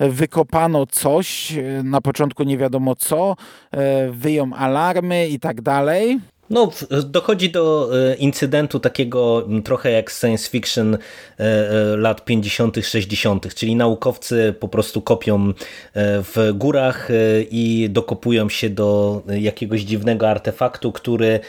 Wykopano 0.00 0.86
coś, 0.86 1.52
e, 1.52 1.82
na 1.82 2.00
początku 2.00 2.42
nie 2.42 2.58
wiadomo 2.58 2.94
co, 2.96 3.36
e, 3.70 4.10
wyją 4.10 4.54
alarmy 4.54 5.28
i 5.28 5.40
tak 5.40 5.62
dalej. 5.62 6.20
No, 6.54 6.70
dochodzi 7.04 7.50
do 7.50 7.90
e, 8.10 8.14
incydentu 8.14 8.80
takiego 8.80 9.48
trochę 9.64 9.90
jak 9.90 10.10
science 10.10 10.50
fiction 10.50 10.94
e, 10.94 10.98
e, 11.38 11.96
lat 11.96 12.24
50., 12.24 12.76
60., 12.82 13.54
czyli 13.54 13.76
naukowcy 13.76 14.54
po 14.60 14.68
prostu 14.68 15.02
kopią 15.02 15.52
w 15.94 16.50
górach 16.54 17.08
i 17.50 17.88
dokopują 17.90 18.48
się 18.48 18.70
do 18.70 19.22
jakiegoś 19.26 19.80
dziwnego 19.80 20.30
artefaktu, 20.30 20.92
który 20.92 21.40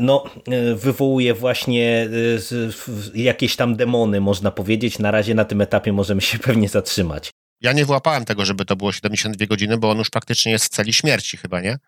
no, 0.00 0.24
wywołuje 0.74 1.34
właśnie 1.34 2.08
jakieś 3.14 3.56
tam 3.56 3.76
demony, 3.76 4.20
można 4.20 4.50
powiedzieć. 4.50 4.98
Na 4.98 5.10
razie 5.10 5.34
na 5.34 5.44
tym 5.44 5.60
etapie 5.60 5.92
możemy 5.92 6.20
się 6.20 6.38
pewnie 6.48 6.68
zatrzymać. 6.68 7.30
Ja 7.60 7.72
nie 7.72 7.84
wyłapałem 7.84 8.24
tego, 8.24 8.44
żeby 8.44 8.64
to 8.64 8.76
było 8.76 8.92
72 8.92 9.46
godziny, 9.46 9.78
bo 9.78 9.90
on 9.90 9.98
już 9.98 10.10
praktycznie 10.10 10.52
jest 10.52 10.64
w 10.64 10.68
celi 10.68 10.92
śmierci 10.92 11.36
chyba, 11.36 11.60
nie? 11.60 11.78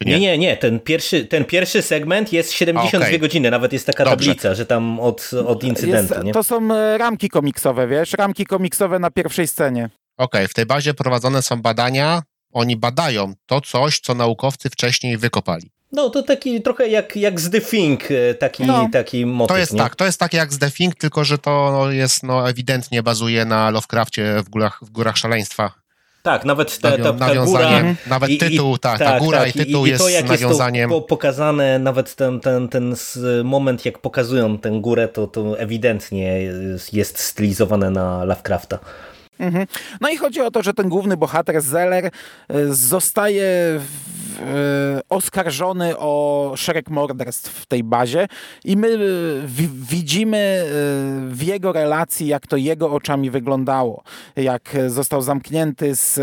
Nie? 0.00 0.12
nie? 0.12 0.18
nie, 0.20 0.38
nie, 0.38 0.56
Ten 0.56 0.80
pierwszy, 0.80 1.24
ten 1.24 1.44
pierwszy 1.44 1.82
segment 1.82 2.32
jest 2.32 2.52
72 2.52 2.98
okay. 2.98 3.18
godziny. 3.18 3.50
Nawet 3.50 3.72
jest 3.72 3.86
taka 3.86 4.04
Dobrze. 4.04 4.26
tablica, 4.26 4.54
że 4.54 4.66
tam 4.66 5.00
od, 5.00 5.30
od 5.46 5.64
incydentu. 5.64 6.14
Jest, 6.14 6.32
to 6.32 6.44
są 6.44 6.74
e, 6.74 6.98
ramki 6.98 7.28
komiksowe, 7.28 7.88
wiesz? 7.88 8.12
Ramki 8.12 8.46
komiksowe 8.46 8.98
na 8.98 9.10
pierwszej 9.10 9.48
scenie. 9.48 9.84
Okej, 9.84 10.40
okay, 10.40 10.48
w 10.48 10.54
tej 10.54 10.66
bazie 10.66 10.94
prowadzone 10.94 11.42
są 11.42 11.62
badania. 11.62 12.22
Oni 12.52 12.76
badają 12.76 13.34
to 13.46 13.60
coś, 13.60 14.00
co 14.00 14.14
naukowcy 14.14 14.70
wcześniej 14.70 15.18
wykopali. 15.18 15.70
No 15.92 16.10
to 16.10 16.22
taki 16.22 16.62
trochę 16.62 16.88
jak, 16.88 17.16
jak 17.16 17.40
z 17.40 17.50
The 17.50 17.60
Thing, 17.60 18.10
e, 18.10 18.34
taki, 18.34 18.64
no, 18.64 18.88
taki 18.92 19.26
motyw. 19.26 19.54
To 19.54 19.58
jest 19.58 19.72
nie? 19.72 19.78
tak, 19.78 19.96
to 19.96 20.04
jest 20.04 20.20
tak 20.20 20.32
jak 20.32 20.52
z 20.52 20.58
The 20.58 20.70
Thing, 20.70 20.94
tylko 20.94 21.24
że 21.24 21.38
to 21.38 21.86
jest 21.90 22.22
no, 22.22 22.50
ewidentnie 22.50 23.02
bazuje 23.02 23.44
na 23.44 23.70
Lovecraftie 23.70 24.42
w 24.44 24.48
górach, 24.48 24.78
w 24.82 24.90
górach 24.90 25.16
szaleństwa. 25.16 25.83
Tak, 26.24 26.44
nawet 26.44 26.78
ta, 26.78 26.98
ta, 26.98 27.12
ta 27.12 27.44
góra. 27.44 27.70
Nawet 28.06 28.30
i, 28.30 28.38
tytuł, 28.38 28.78
tak, 28.78 28.98
ta 28.98 29.20
góra 29.20 29.38
tak, 29.38 29.48
i 29.48 29.52
tytuł 29.52 29.86
i, 29.86 29.88
jest, 29.88 30.02
i 30.02 30.04
to, 30.04 30.08
jak 30.08 30.28
nawiązaniem. 30.28 30.90
Jest 30.90 31.02
to 31.02 31.08
pokazane, 31.08 31.78
nawet 31.78 32.14
ten, 32.14 32.40
ten, 32.40 32.68
ten 32.68 32.94
moment, 33.44 33.84
jak 33.84 33.98
pokazują 33.98 34.58
tę 34.58 34.70
górę, 34.80 35.08
to, 35.08 35.26
to 35.26 35.58
ewidentnie 35.58 36.40
jest 36.92 37.18
stylizowane 37.18 37.90
na 37.90 38.24
Lovecrafta. 38.24 38.78
Mhm. 39.38 39.66
No 40.00 40.08
i 40.08 40.16
chodzi 40.16 40.40
o 40.40 40.50
to, 40.50 40.62
że 40.62 40.74
ten 40.74 40.88
główny 40.88 41.16
bohater 41.16 41.62
Zeller 41.62 42.04
e, 42.04 42.10
zostaje 42.68 43.44
w, 43.78 43.88
e, 44.40 45.00
oskarżony 45.08 45.98
o 45.98 46.52
szereg 46.56 46.90
morderstw 46.90 47.52
w 47.52 47.66
tej 47.66 47.84
bazie 47.84 48.28
i 48.64 48.76
my 48.76 48.98
w, 49.46 49.86
widzimy 49.88 50.36
e, 50.38 50.64
w 51.28 51.42
jego 51.42 51.72
relacji, 51.72 52.26
jak 52.26 52.46
to 52.46 52.56
jego 52.56 52.90
oczami 52.90 53.30
wyglądało. 53.30 54.02
Jak 54.36 54.76
został 54.88 55.22
zamknięty 55.22 55.94
z, 55.94 56.14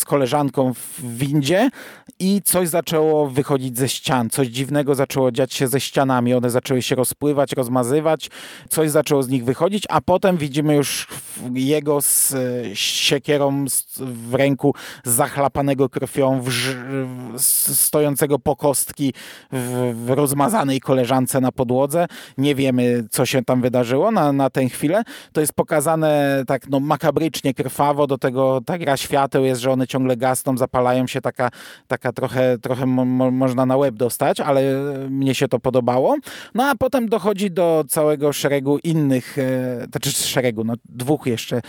z 0.00 0.04
koleżanką 0.04 0.74
w 0.74 1.16
windzie 1.16 1.70
i 2.18 2.42
coś 2.44 2.68
zaczęło 2.68 3.26
wychodzić 3.30 3.78
ze 3.78 3.88
ścian. 3.88 4.30
Coś 4.30 4.48
dziwnego 4.48 4.94
zaczęło 4.94 5.32
dziać 5.32 5.54
się 5.54 5.68
ze 5.68 5.80
ścianami. 5.80 6.34
One 6.34 6.50
zaczęły 6.50 6.82
się 6.82 6.94
rozpływać, 6.94 7.52
rozmazywać. 7.52 8.30
Coś 8.68 8.90
zaczęło 8.90 9.22
z 9.22 9.28
nich 9.28 9.44
wychodzić, 9.44 9.84
a 9.88 10.00
potem 10.00 10.36
widzimy 10.36 10.74
już 10.74 11.06
jego 11.54 12.02
z 12.02 12.19
z 12.20 12.78
siekierą 12.78 13.64
w 13.96 14.34
ręku 14.34 14.74
zachlapanego 15.04 15.88
krwią, 15.88 16.44
stojącego 17.36 18.38
po 18.38 18.56
kostki 18.56 19.14
w, 19.52 20.04
rozmazanej 20.08 20.80
koleżance 20.80 21.40
na 21.40 21.52
podłodze. 21.52 22.06
Nie 22.38 22.54
wiemy, 22.54 23.04
co 23.10 23.26
się 23.26 23.44
tam 23.44 23.62
wydarzyło 23.62 24.10
na, 24.10 24.32
na 24.32 24.50
tę 24.50 24.68
chwilę. 24.68 25.02
To 25.32 25.40
jest 25.40 25.52
pokazane 25.52 26.42
tak 26.46 26.68
no, 26.68 26.80
makabrycznie, 26.80 27.54
krwawo, 27.54 28.06
do 28.06 28.18
tego 28.18 28.60
ta 28.66 28.78
gra 28.78 28.96
świateł 28.96 29.44
jest, 29.44 29.60
że 29.60 29.70
one 29.70 29.86
ciągle 29.86 30.16
gasną, 30.16 30.56
zapalają 30.56 31.06
się, 31.06 31.20
taka, 31.20 31.50
taka 31.86 32.12
trochę, 32.12 32.58
trochę 32.58 32.86
mo 32.86 33.30
można 33.30 33.66
na 33.66 33.76
łeb 33.76 33.94
dostać, 33.94 34.40
ale 34.40 34.62
mnie 35.10 35.34
się 35.34 35.48
to 35.48 35.58
podobało. 35.58 36.16
No 36.54 36.64
a 36.64 36.74
potem 36.74 37.08
dochodzi 37.08 37.50
do 37.50 37.84
całego 37.88 38.32
szeregu 38.32 38.78
innych, 38.78 39.38
e, 39.38 39.86
znaczy 39.90 40.10
szeregu, 40.12 40.64
no 40.64 40.74
dwóch 40.88 41.26
jeszcze 41.26 41.60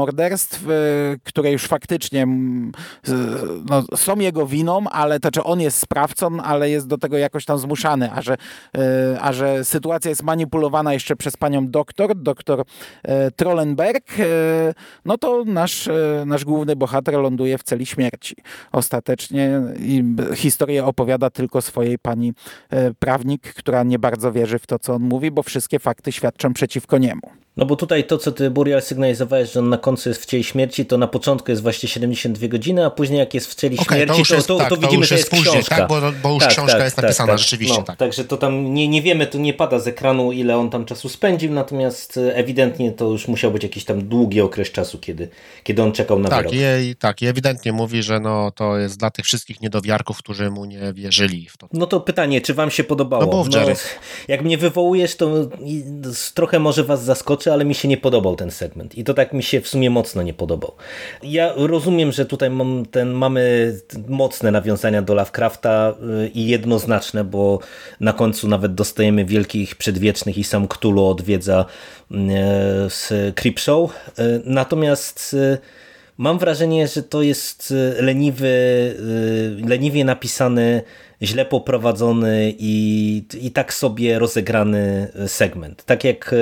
morderstw, 0.00 0.68
y, 0.68 1.18
które 1.24 1.52
już 1.52 1.66
faktycznie 1.66 2.26
no, 3.70 3.82
są 3.96 4.18
jego 4.18 4.46
winą, 4.46 4.84
ale 4.90 5.20
to, 5.20 5.30
czy 5.30 5.44
on 5.44 5.60
jest 5.60 5.78
sprawcą, 5.78 6.42
ale 6.42 6.70
jest 6.70 6.86
do 6.86 6.98
tego 6.98 7.18
jakoś 7.18 7.44
tam 7.44 7.58
zmuszany, 7.58 8.12
a 8.12 8.22
że, 8.22 8.34
y, 8.34 8.80
a 9.20 9.32
że 9.32 9.64
sytuacja 9.64 10.08
jest 10.08 10.22
manipulowana 10.22 10.92
jeszcze 10.92 11.16
przez 11.16 11.36
panią 11.36 11.68
doktor, 11.68 12.16
doktor 12.16 12.60
y, 12.60 13.10
Trollenberg, 13.36 14.04
no 15.04 15.18
to 15.18 15.44
nasz, 15.44 15.88
nasz 16.26 16.44
główny 16.44 16.76
bohater 16.76 17.14
ląduje 17.14 17.58
w 17.58 17.62
celi 17.62 17.86
śmierci. 17.86 18.36
Ostatecznie 18.72 19.60
i 19.78 20.04
historię 20.34 20.84
opowiada 20.84 21.30
tylko 21.30 21.62
swojej 21.62 21.98
pani 21.98 22.32
prawnik, 22.98 23.54
która 23.54 23.82
nie 23.82 23.98
bardzo 23.98 24.32
wierzy 24.32 24.58
w 24.58 24.66
to, 24.66 24.78
co 24.78 24.94
on 24.94 25.02
mówi, 25.02 25.30
bo 25.30 25.42
wszystkie 25.42 25.78
fakty 25.78 26.12
świadczą 26.12 26.52
przeciwko 26.52 26.98
niemu. 26.98 27.30
No 27.56 27.66
bo 27.66 27.76
tutaj 27.76 28.04
to, 28.04 28.18
co 28.18 28.32
ty, 28.32 28.50
Burial, 28.50 28.82
sygnalizowałeś, 28.82 29.52
że 29.52 29.60
on 29.60 29.68
na 29.68 29.78
końcu 29.78 30.08
jest 30.08 30.22
w 30.22 30.26
cieli 30.26 30.44
śmierci, 30.44 30.86
to 30.86 30.98
na 30.98 31.06
początku 31.06 31.50
jest 31.50 31.62
właśnie 31.62 31.88
72 31.88 32.48
godziny, 32.48 32.86
a 32.86 32.90
później 32.90 33.18
jak 33.18 33.34
jest 33.34 33.50
w 33.50 33.54
cieli 33.54 33.78
okay, 33.78 33.98
śmierci, 33.98 34.22
to, 34.28 34.34
jest, 34.34 34.48
to, 34.48 34.56
tak, 34.58 34.68
to 34.68 34.76
widzimy, 34.76 35.06
że 35.06 35.14
jest 35.14 35.30
później, 35.30 35.52
książka. 35.52 35.76
Tak, 35.76 35.88
bo, 35.88 36.00
bo 36.22 36.34
już 36.34 36.42
tak, 36.42 36.52
książka 36.52 36.72
tak, 36.72 36.84
jest 36.84 36.96
tak, 36.96 37.02
napisana, 37.02 37.32
tak. 37.32 37.38
rzeczywiście. 37.38 37.78
No, 37.78 37.82
tak. 37.82 37.96
Także 37.96 38.24
to 38.24 38.36
tam 38.36 38.74
nie, 38.74 38.88
nie 38.88 39.02
wiemy, 39.02 39.26
to 39.26 39.38
nie 39.38 39.54
pada 39.54 39.78
z 39.78 39.86
ekranu, 39.86 40.32
ile 40.32 40.56
on 40.56 40.70
tam 40.70 40.84
czasu 40.84 41.08
spędził, 41.08 41.52
natomiast 41.52 42.16
e, 42.16 42.36
ewidentnie 42.36 42.92
to 42.92 43.04
już 43.04 43.28
musiał 43.28 43.50
być 43.50 43.62
jakiś 43.62 43.84
tam 43.84 44.08
długi 44.08 44.40
okres 44.40 44.70
czasu, 44.70 44.98
kiedy, 44.98 45.28
kiedy 45.64 45.82
on 45.82 45.92
czekał 45.92 46.18
na 46.18 46.28
tak, 46.28 46.38
wyrok. 46.38 46.54
I, 46.82 46.96
tak, 46.96 47.22
i 47.22 47.26
ewidentnie 47.26 47.72
mówi, 47.72 48.02
że 48.02 48.20
no, 48.20 48.50
to 48.50 48.78
jest 48.78 48.98
dla 48.98 49.10
tych 49.10 49.24
wszystkich 49.24 49.60
niedowiarków, 49.60 50.18
którzy 50.18 50.50
mu 50.50 50.64
nie 50.64 50.92
wierzyli 50.92 51.48
w 51.48 51.56
to. 51.56 51.68
No 51.72 51.86
to 51.86 52.00
pytanie, 52.00 52.40
czy 52.40 52.54
wam 52.54 52.70
się 52.70 52.84
podobało? 52.84 53.24
No, 53.24 53.30
bo 53.30 53.44
no, 53.44 53.66
jak 54.28 54.42
mnie 54.42 54.58
wywołujesz, 54.58 55.16
to 55.16 55.30
trochę 56.34 56.58
może 56.58 56.84
was 56.84 57.04
zaskoczy, 57.04 57.39
ale 57.46 57.64
mi 57.64 57.74
się 57.74 57.88
nie 57.88 57.96
podoba 57.96 58.20
podobał 58.20 58.36
ten 58.36 58.50
segment 58.50 58.98
i 58.98 59.04
to 59.04 59.14
tak 59.14 59.32
mi 59.32 59.42
się 59.42 59.60
w 59.60 59.68
sumie 59.68 59.90
mocno 59.90 60.22
nie 60.22 60.34
podobał. 60.34 60.72
Ja 61.22 61.52
rozumiem, 61.56 62.12
że 62.12 62.26
tutaj 62.26 62.50
mam 62.50 62.86
ten, 62.86 63.12
mamy 63.12 63.74
mocne 64.08 64.50
nawiązania 64.50 65.02
do 65.02 65.14
Lovecrafta 65.14 65.94
y, 66.24 66.28
i 66.28 66.46
jednoznaczne, 66.46 67.24
bo 67.24 67.58
na 68.00 68.12
końcu 68.12 68.48
nawet 68.48 68.74
dostajemy 68.74 69.24
wielkich 69.24 69.76
przedwiecznych 69.76 70.38
i 70.38 70.44
sam 70.44 70.68
Cthulhu 70.68 71.06
odwiedza 71.06 71.64
y, 72.10 72.16
z 72.88 73.34
Creepshow. 73.34 73.90
Y, 73.90 74.42
natomiast 74.44 75.36
mam 76.20 76.38
wrażenie, 76.38 76.88
że 76.88 77.02
to 77.02 77.22
jest 77.22 77.74
leniwy, 78.00 78.50
leniwie 79.68 80.04
napisany 80.04 80.82
źle 81.22 81.44
poprowadzony 81.44 82.54
i, 82.58 83.24
i 83.40 83.50
tak 83.50 83.74
sobie 83.74 84.18
rozegrany 84.18 85.12
segment. 85.26 85.84
Tak 85.84 86.04
jak 86.04 86.34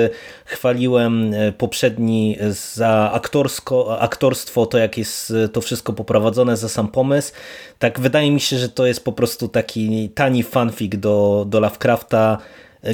chwaliłem 0.45 1.33
poprzedni 1.57 2.37
za 2.49 3.11
aktorsko, 3.13 3.99
aktorstwo, 3.99 4.65
to 4.65 4.77
jak 4.77 4.97
jest 4.97 5.33
to 5.53 5.61
wszystko 5.61 5.93
poprowadzone 5.93 6.57
za 6.57 6.69
sam 6.69 6.87
pomysł, 6.87 7.33
tak 7.79 7.99
wydaje 7.99 8.31
mi 8.31 8.39
się, 8.39 8.57
że 8.57 8.69
to 8.69 8.85
jest 8.85 9.05
po 9.05 9.11
prostu 9.11 9.47
taki 9.47 10.09
tani 10.09 10.43
fanfic 10.43 10.95
do, 10.95 11.45
do 11.49 11.59
Lovecrafta, 11.59 12.37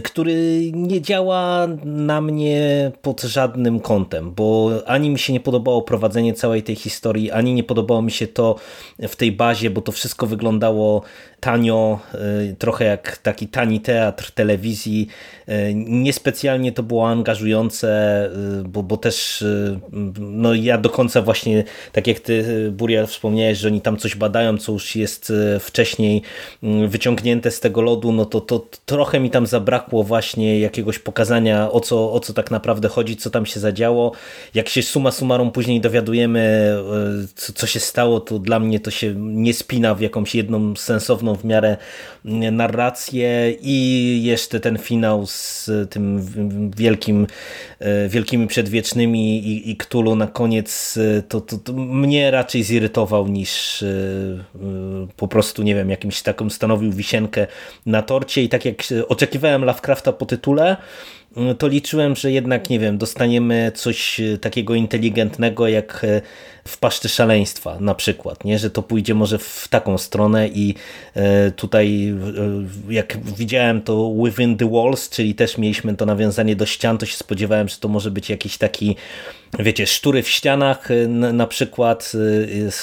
który 0.03 0.71
nie 0.73 1.01
działa 1.01 1.67
na 1.83 2.21
mnie 2.21 2.91
pod 3.01 3.21
żadnym 3.21 3.79
kątem, 3.79 4.31
bo 4.31 4.71
ani 4.85 5.09
mi 5.09 5.19
się 5.19 5.33
nie 5.33 5.39
podobało 5.39 5.81
prowadzenie 5.81 6.33
całej 6.33 6.63
tej 6.63 6.75
historii, 6.75 7.31
ani 7.31 7.53
nie 7.53 7.63
podobało 7.63 8.01
mi 8.01 8.11
się 8.11 8.27
to 8.27 8.55
w 8.99 9.15
tej 9.15 9.31
bazie, 9.31 9.69
bo 9.69 9.81
to 9.81 9.91
wszystko 9.91 10.27
wyglądało 10.27 11.01
tanio, 11.39 11.99
y, 12.51 12.55
trochę 12.59 12.85
jak 12.85 13.17
taki 13.17 13.47
tani 13.47 13.79
teatr 13.79 14.31
telewizji. 14.31 15.07
Y, 15.49 15.73
niespecjalnie 15.75 16.71
to 16.71 16.83
było 16.83 17.09
angażujące, 17.09 18.29
y, 18.61 18.63
bo, 18.63 18.83
bo 18.83 18.97
też 18.97 19.43
no 20.19 20.53
ja 20.53 20.77
do 20.77 20.89
końca 20.89 21.21
właśnie, 21.21 21.63
tak 21.91 22.07
jak 22.07 22.19
ty 22.19 22.45
Buria 22.71 23.05
wspomniałeś, 23.05 23.57
że 23.57 23.67
oni 23.67 23.81
tam 23.81 23.97
coś 23.97 24.15
badają, 24.15 24.57
co 24.57 24.71
już 24.71 24.95
jest 24.95 25.33
wcześniej 25.59 26.21
wyciągnięte 26.87 27.51
z 27.51 27.59
tego 27.59 27.81
lodu, 27.81 28.11
no 28.11 28.25
to, 28.25 28.41
to 28.41 28.67
trochę 28.85 29.19
mi 29.19 29.29
tam 29.29 29.47
zabrakło 29.75 30.03
właśnie 30.03 30.59
jakiegoś 30.59 30.99
pokazania 30.99 31.71
o 31.71 31.79
co, 31.79 32.13
o 32.13 32.19
co 32.19 32.33
tak 32.33 32.51
naprawdę 32.51 32.87
chodzi, 32.87 33.17
co 33.17 33.29
tam 33.29 33.45
się 33.45 33.59
zadziało. 33.59 34.11
Jak 34.53 34.69
się 34.69 34.83
suma 34.83 35.11
summarum 35.11 35.51
później 35.51 35.81
dowiadujemy, 35.81 36.75
co, 37.35 37.53
co 37.53 37.67
się 37.67 37.79
stało, 37.79 38.19
to 38.19 38.39
dla 38.39 38.59
mnie 38.59 38.79
to 38.79 38.91
się 38.91 39.13
nie 39.15 39.53
spina 39.53 39.95
w 39.95 40.01
jakąś 40.01 40.35
jedną 40.35 40.75
sensowną 40.75 41.35
w 41.35 41.45
miarę 41.45 41.77
narrację 42.51 43.55
i 43.61 44.21
jeszcze 44.23 44.59
ten 44.59 44.77
finał 44.77 45.25
z 45.25 45.69
tym 45.89 46.21
wielkim, 46.77 47.27
e, 47.79 48.09
wielkimi 48.09 48.47
przedwiecznymi 48.47 49.37
i, 49.37 49.71
i 49.71 49.77
na 50.15 50.27
koniec 50.27 50.97
e, 50.97 51.21
to, 51.21 51.41
to, 51.41 51.57
to 51.57 51.73
mnie 51.73 52.31
raczej 52.31 52.63
zirytował 52.63 53.27
niż 53.27 53.83
e, 53.83 53.87
po 55.17 55.27
prostu, 55.27 55.63
nie 55.63 55.75
wiem, 55.75 55.89
jakimś 55.89 56.21
taką 56.21 56.49
stanowił 56.49 56.91
wisienkę 56.91 57.47
na 57.85 58.01
torcie 58.01 58.43
i 58.43 58.49
tak 58.49 58.65
jak 58.65 58.75
oczekiwałem 59.07 59.63
Lovecrafta 59.65 60.13
po 60.13 60.25
tytule, 60.25 60.77
to 61.57 61.67
liczyłem, 61.67 62.15
że 62.15 62.31
jednak, 62.31 62.69
nie 62.69 62.79
wiem, 62.79 62.97
dostaniemy 62.97 63.71
coś 63.75 64.21
takiego 64.41 64.75
inteligentnego 64.75 65.67
jak 65.67 66.05
w 66.67 66.77
paszczy 66.77 67.09
szaleństwa 67.09 67.77
na 67.79 67.95
przykład, 67.95 68.43
nie? 68.43 68.59
że 68.59 68.69
to 68.69 68.83
pójdzie 68.83 69.13
może 69.13 69.37
w 69.37 69.67
taką 69.69 69.97
stronę 69.97 70.47
i 70.47 70.75
e, 71.15 71.51
tutaj 71.51 72.13
e, 72.89 72.93
jak 72.93 73.17
widziałem 73.37 73.81
to 73.81 74.13
Within 74.23 74.57
the 74.57 74.69
Walls, 74.69 75.09
czyli 75.09 75.35
też 75.35 75.57
mieliśmy 75.57 75.95
to 75.95 76.05
nawiązanie 76.05 76.55
do 76.55 76.65
ścian, 76.65 76.97
to 76.97 77.05
się 77.05 77.17
spodziewałem, 77.17 77.67
że 77.67 77.77
to 77.77 77.87
może 77.87 78.11
być 78.11 78.29
jakiś 78.29 78.57
taki 78.57 78.95
wiecie, 79.59 79.87
sztury 79.87 80.23
w 80.23 80.29
ścianach 80.29 80.89
na 81.33 81.47
przykład 81.47 82.11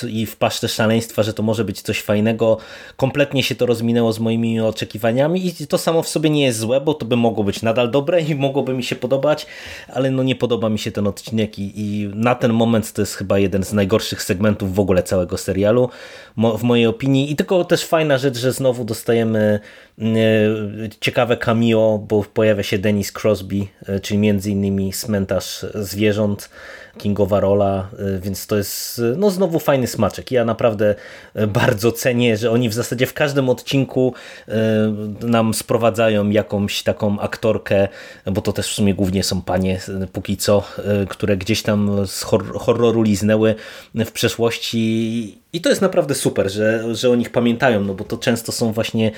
i 0.08 0.26
w 0.26 0.36
paszcze 0.36 0.68
szaleństwa, 0.68 1.22
że 1.22 1.34
to 1.34 1.42
może 1.42 1.64
być 1.64 1.82
coś 1.82 2.00
fajnego. 2.00 2.58
Kompletnie 2.96 3.42
się 3.42 3.54
to 3.54 3.66
rozminęło 3.66 4.12
z 4.12 4.18
moimi 4.18 4.60
oczekiwaniami 4.60 5.46
i 5.46 5.66
to 5.66 5.78
samo 5.78 6.02
w 6.02 6.08
sobie 6.08 6.30
nie 6.30 6.44
jest 6.44 6.58
złe, 6.58 6.80
bo 6.80 6.94
to 6.94 7.06
by 7.06 7.16
mogło 7.16 7.44
być 7.44 7.62
nadal 7.62 7.90
dobre 7.90 8.20
i 8.20 8.34
mogłoby 8.42 8.74
mi 8.74 8.82
się 8.82 8.96
podobać, 8.96 9.46
ale 9.88 10.10
no 10.10 10.22
nie 10.22 10.36
podoba 10.36 10.68
mi 10.68 10.78
się 10.78 10.92
ten 10.92 11.06
odcinek 11.06 11.58
i, 11.58 11.72
i 11.76 12.10
na 12.14 12.34
ten 12.34 12.52
moment 12.52 12.92
to 12.92 13.02
jest 13.02 13.14
chyba 13.14 13.38
jeden 13.38 13.64
z 13.64 13.72
najgorszych 13.72 14.22
segmentów 14.22 14.74
w 14.74 14.80
ogóle 14.80 15.02
całego 15.02 15.38
serialu, 15.38 15.88
w 16.36 16.62
mojej 16.62 16.86
opinii. 16.86 17.32
I 17.32 17.36
tylko 17.36 17.64
też 17.64 17.84
fajna 17.84 18.18
rzecz, 18.18 18.38
że 18.38 18.52
znowu 18.52 18.84
dostajemy 18.84 19.60
mm, 19.98 20.16
e, 20.16 20.20
ciekawe 21.00 21.36
cameo, 21.36 21.98
bo 22.08 22.24
pojawia 22.34 22.62
się 22.62 22.78
Dennis 22.78 23.12
Crosby, 23.12 23.66
e, 23.86 24.00
czyli 24.00 24.18
między 24.18 24.50
innymi 24.50 24.92
cmentarz 24.92 25.66
zwierząt, 25.74 26.50
Kingowa 26.98 27.40
rola, 27.40 27.88
y, 28.16 28.20
więc 28.20 28.46
to 28.46 28.56
jest 28.56 28.98
y, 28.98 29.14
no 29.16 29.30
znowu 29.30 29.58
fajny 29.58 29.86
smaczek. 29.86 30.30
Ja 30.30 30.44
naprawdę 30.44 30.94
y, 31.36 31.46
bardzo 31.46 31.92
cenię, 31.92 32.36
że 32.36 32.50
oni 32.50 32.68
w 32.68 32.74
zasadzie 32.74 33.06
w 33.06 33.14
każdym 33.14 33.48
odcinku 33.48 34.14
nam 35.20 35.54
sprowadzają 35.54 36.30
jakąś 36.30 36.82
taką 36.82 37.20
aktorkę, 37.20 37.88
bo 38.26 38.40
to 38.40 38.52
też 38.52 38.70
w 38.70 38.74
sumie 38.74 38.94
głównie 38.94 39.22
są 39.22 39.42
panie 39.42 39.80
póki 40.12 40.36
co, 40.36 40.64
które 41.08 41.36
gdzieś 41.36 41.62
tam 41.62 42.06
z 42.06 42.22
horroru 42.58 43.02
liznęły 43.02 43.54
w 43.94 44.12
przeszłości 44.12 45.41
i 45.52 45.60
to 45.60 45.68
jest 45.68 45.82
naprawdę 45.82 46.14
super, 46.14 46.50
że, 46.50 46.94
że 46.94 47.10
o 47.10 47.14
nich 47.14 47.30
pamiętają, 47.30 47.80
no 47.80 47.94
bo 47.94 48.04
to 48.04 48.18
często 48.18 48.52
są 48.52 48.72
właśnie 48.72 49.12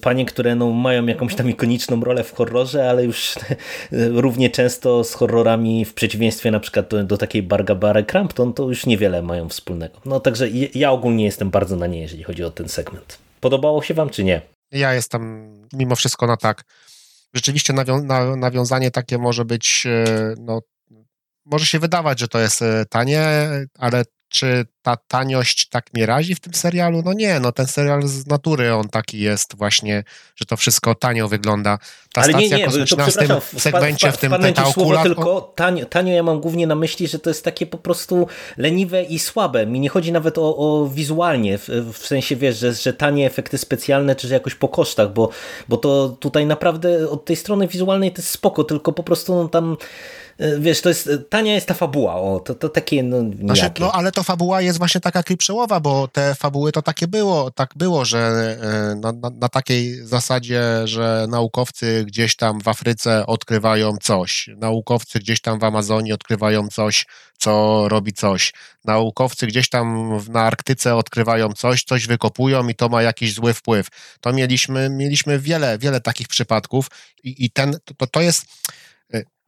panie, 0.00 0.24
które 0.24 0.54
no 0.54 0.70
mają 0.70 1.06
jakąś 1.06 1.34
tam 1.34 1.50
ikoniczną 1.50 2.00
rolę 2.00 2.24
w 2.24 2.34
horrorze, 2.34 2.90
ale 2.90 3.04
już 3.04 3.34
równie 4.24 4.50
często 4.50 5.04
z 5.04 5.14
horrorami 5.14 5.84
w 5.84 5.94
przeciwieństwie 5.94 6.50
na 6.50 6.60
przykład 6.60 6.88
do, 6.88 7.04
do 7.04 7.18
takiej 7.18 7.42
Bargabary 7.42 8.04
Crampton, 8.04 8.54
to 8.54 8.68
już 8.68 8.86
niewiele 8.86 9.22
mają 9.22 9.48
wspólnego. 9.48 10.00
No 10.04 10.20
także 10.20 10.48
ja 10.74 10.90
ogólnie 10.90 11.24
jestem 11.24 11.50
bardzo 11.50 11.76
na 11.76 11.86
nie, 11.86 12.00
jeżeli 12.00 12.22
chodzi 12.22 12.44
o 12.44 12.50
ten 12.50 12.68
segment. 12.68 13.18
Podobało 13.40 13.82
się 13.82 13.94
wam, 13.94 14.10
czy 14.10 14.24
nie? 14.24 14.40
Ja 14.72 14.94
jestem 14.94 15.52
mimo 15.72 15.96
wszystko 15.96 16.26
na 16.26 16.36
tak. 16.36 16.64
Rzeczywiście 17.34 17.72
nawią 17.72 18.04
na, 18.04 18.36
nawiązanie 18.36 18.90
takie 18.90 19.18
może 19.18 19.44
być, 19.44 19.86
e, 19.86 20.34
no, 20.38 20.60
może 21.44 21.66
się 21.66 21.78
wydawać, 21.78 22.20
że 22.20 22.28
to 22.28 22.38
jest 22.38 22.62
e, 22.62 22.84
tanie, 22.90 23.26
ale 23.78 24.04
czy 24.34 24.66
ta 24.82 24.96
taniość 24.96 25.68
tak 25.68 25.94
mnie 25.94 26.06
razi 26.06 26.34
w 26.34 26.40
tym 26.40 26.54
serialu? 26.54 27.02
No 27.04 27.12
nie, 27.12 27.40
no 27.40 27.52
ten 27.52 27.66
serial 27.66 28.02
z 28.02 28.26
natury 28.26 28.74
on 28.74 28.88
taki 28.88 29.18
jest 29.20 29.56
właśnie, 29.56 30.04
że 30.36 30.44
to 30.44 30.56
wszystko 30.56 30.94
tanio 30.94 31.28
wygląda. 31.28 31.78
Ta 32.12 32.20
Ale 32.20 32.34
nie, 32.34 32.48
nie, 32.48 32.66
to 32.66 32.84
przepraszam, 32.84 33.40
w 33.54 33.60
segmencie, 33.60 34.12
w 34.12 34.16
tym 34.16 34.32
ta 34.54 34.66
okula... 34.66 35.02
tylko 35.02 35.52
tanio, 35.54 35.86
tanio 35.86 36.14
ja 36.14 36.22
mam 36.22 36.40
głównie 36.40 36.66
na 36.66 36.74
myśli, 36.74 37.08
że 37.08 37.18
to 37.18 37.30
jest 37.30 37.44
takie 37.44 37.66
po 37.66 37.78
prostu 37.78 38.26
leniwe 38.56 39.02
i 39.02 39.18
słabe. 39.18 39.66
Mi 39.66 39.80
nie 39.80 39.88
chodzi 39.88 40.12
nawet 40.12 40.38
o, 40.38 40.56
o 40.56 40.88
wizualnie, 40.88 41.58
w, 41.58 41.68
w, 41.92 42.06
sensie 42.06 42.36
wiesz, 42.36 42.58
że, 42.58 42.74
że 42.74 42.92
tanie 42.92 43.26
efekty 43.26 43.58
specjalne, 43.58 44.16
czy 44.16 44.28
że 44.28 44.34
jakoś 44.34 44.54
po 44.54 44.68
kosztach, 44.68 45.12
bo, 45.12 45.28
bo 45.68 45.76
to 45.76 46.16
tutaj 46.20 46.46
naprawdę 46.46 47.10
od 47.10 47.24
tej 47.24 47.36
strony 47.36 47.68
wizualnej 47.68 48.12
to 48.12 48.18
jest 48.22 48.30
spoko, 48.30 48.64
tylko 48.64 48.92
po 48.92 49.02
prostu 49.02 49.34
no, 49.34 49.48
tam 49.48 49.76
wiesz, 50.58 50.80
to 50.80 50.88
jest, 50.88 51.10
tania 51.30 51.54
jest 51.54 51.66
ta 51.66 51.74
fabuła, 51.74 52.14
o, 52.14 52.40
to, 52.40 52.54
to 52.54 52.68
takie, 52.68 53.02
no, 53.02 53.18
znaczy, 53.40 53.70
no 53.80 53.92
ale 53.92 54.12
to 54.12 54.22
fabuła 54.22 54.60
jest 54.60 54.78
właśnie 54.78 55.00
taka 55.00 55.22
klipszowa, 55.22 55.80
bo 55.80 56.08
te 56.08 56.34
fabuły 56.34 56.72
to 56.72 56.82
takie 56.82 57.08
było, 57.08 57.50
tak 57.50 57.70
było, 57.76 58.04
że 58.04 58.18
e, 58.62 58.94
na, 58.94 59.12
na, 59.12 59.30
na, 59.30 59.48
takiej 59.48 60.06
zasadzie, 60.06 60.62
że 60.84 61.26
naukowcy 61.28 62.04
gdzieś 62.06 62.36
tam 62.36 62.60
w 62.60 62.68
Afryce 62.68 63.26
odkrywają 63.26 63.96
coś, 64.02 64.50
naukowcy 64.56 65.18
gdzieś 65.18 65.40
tam 65.40 65.58
w 65.58 65.64
Amazonii 65.64 66.12
odkrywają 66.12 66.68
coś, 66.68 67.06
co 67.38 67.84
robi 67.88 68.12
coś, 68.12 68.52
naukowcy 68.84 69.46
gdzieś 69.46 69.68
tam 69.68 70.18
na 70.28 70.42
Arktyce 70.42 70.96
odkrywają 70.96 71.52
coś, 71.52 71.84
coś 71.84 72.06
wykopują 72.06 72.68
i 72.68 72.74
to 72.74 72.88
ma 72.88 73.02
jakiś 73.02 73.34
zły 73.34 73.54
wpływ. 73.54 73.88
To 74.20 74.32
mieliśmy, 74.32 74.90
mieliśmy 74.90 75.38
wiele, 75.38 75.78
wiele 75.78 76.00
takich 76.00 76.28
przypadków 76.28 76.86
i, 77.24 77.44
i 77.44 77.50
ten, 77.50 77.76
to, 77.96 78.06
to 78.06 78.20
jest 78.20 78.46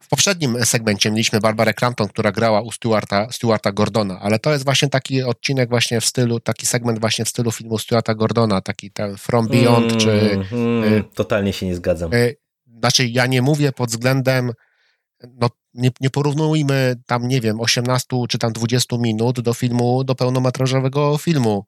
w 0.07 0.09
poprzednim 0.09 0.65
segmencie 0.65 1.11
mieliśmy 1.11 1.39
Barbarę 1.39 1.73
Crampton, 1.73 2.07
która 2.07 2.31
grała 2.31 2.61
u 2.61 2.71
Stuarta, 2.71 3.31
Stuarta 3.31 3.71
Gordona, 3.71 4.19
ale 4.19 4.39
to 4.39 4.51
jest 4.51 4.65
właśnie 4.65 4.89
taki 4.89 5.23
odcinek 5.23 5.69
właśnie 5.69 6.01
w 6.01 6.05
stylu, 6.05 6.39
taki 6.39 6.65
segment 6.65 6.99
właśnie 6.99 7.25
w 7.25 7.29
stylu 7.29 7.51
filmu 7.51 7.77
Stuarta 7.77 8.15
Gordona, 8.15 8.61
taki 8.61 8.91
ten 8.91 9.17
From 9.17 9.47
Beyond, 9.47 9.91
mm, 9.91 9.99
czy... 9.99 10.39
Mm, 10.51 11.03
totalnie 11.13 11.53
się 11.53 11.65
nie 11.65 11.75
zgadzam. 11.75 12.13
Y, 12.13 12.35
znaczy, 12.79 13.07
ja 13.07 13.25
nie 13.25 13.41
mówię 13.41 13.71
pod 13.71 13.89
względem 13.89 14.51
no, 15.39 15.49
nie, 15.73 15.91
nie 16.01 16.09
porównujmy 16.09 16.95
tam, 17.05 17.27
nie 17.27 17.41
wiem, 17.41 17.61
18 17.61 18.07
czy 18.29 18.37
tam 18.37 18.53
20 18.53 18.97
minut 18.97 19.41
do 19.41 19.53
filmu, 19.53 20.03
do 20.03 20.15
pełnometrażowego 20.15 21.17
filmu. 21.17 21.65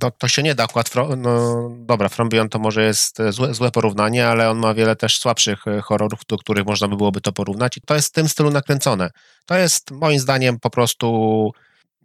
To, 0.00 0.10
to 0.10 0.28
się 0.28 0.42
nie 0.42 0.54
da 0.54 0.64
akurat, 0.64 0.90
no 1.16 1.68
dobra, 1.78 2.08
From 2.08 2.28
Beyond 2.28 2.52
to 2.52 2.58
może 2.58 2.84
jest 2.84 3.18
złe, 3.30 3.54
złe 3.54 3.70
porównanie, 3.70 4.28
ale 4.28 4.50
on 4.50 4.58
ma 4.58 4.74
wiele 4.74 4.96
też 4.96 5.18
słabszych 5.18 5.66
e, 5.66 5.80
horrorów, 5.80 6.20
do 6.28 6.38
których 6.38 6.66
można 6.66 6.88
by 6.88 6.96
byłoby 6.96 7.20
to 7.20 7.32
porównać 7.32 7.76
i 7.76 7.80
to 7.80 7.94
jest 7.94 8.08
w 8.08 8.12
tym 8.12 8.28
stylu 8.28 8.50
nakręcone. 8.50 9.10
To 9.46 9.54
jest 9.54 9.90
moim 9.90 10.20
zdaniem 10.20 10.60
po 10.60 10.70
prostu 10.70 11.52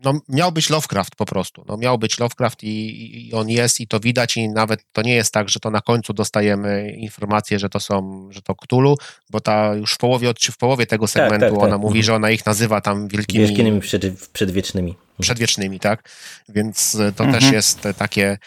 no, 0.03 0.19
miał 0.29 0.51
być 0.51 0.69
Lovecraft 0.69 1.15
po 1.15 1.25
prostu. 1.25 1.65
No, 1.67 1.77
miał 1.77 1.97
być 1.97 2.19
Lovecraft 2.19 2.63
i, 2.63 3.27
i, 3.27 3.33
on 3.33 3.49
jest 3.49 3.79
i 3.79 3.87
to 3.87 3.99
widać 3.99 4.37
i 4.37 4.49
nawet 4.49 4.79
to 4.91 5.01
nie 5.01 5.15
jest 5.15 5.33
tak, 5.33 5.49
że 5.49 5.59
to 5.59 5.69
na 5.69 5.81
końcu 5.81 6.13
dostajemy 6.13 6.91
informację, 6.91 7.59
że 7.59 7.69
to 7.69 7.79
są, 7.79 8.27
że 8.31 8.41
to 8.41 8.55
Cthulhu, 8.55 8.97
bo 9.29 9.39
ta 9.39 9.73
już 9.75 9.93
w 9.93 9.97
połowie, 9.97 10.33
w 10.51 10.57
połowie 10.57 10.85
tego 10.85 11.05
tak, 11.05 11.11
segmentu 11.11 11.45
tak, 11.45 11.53
tak, 11.53 11.63
ona 11.63 11.77
mówi, 11.77 11.99
mhm. 11.99 12.03
że 12.03 12.15
ona 12.15 12.31
ich 12.31 12.45
nazywa 12.45 12.81
tam 12.81 13.07
wielkimi... 13.07 13.47
Wielkimi 13.47 13.81
przed, 13.81 14.29
przedwiecznymi. 14.33 14.95
Przedwiecznymi, 15.21 15.79
tak. 15.79 16.09
Więc 16.49 16.97
to 17.15 17.23
mhm. 17.23 17.33
też 17.33 17.51
jest 17.51 17.81
takie 17.97 18.37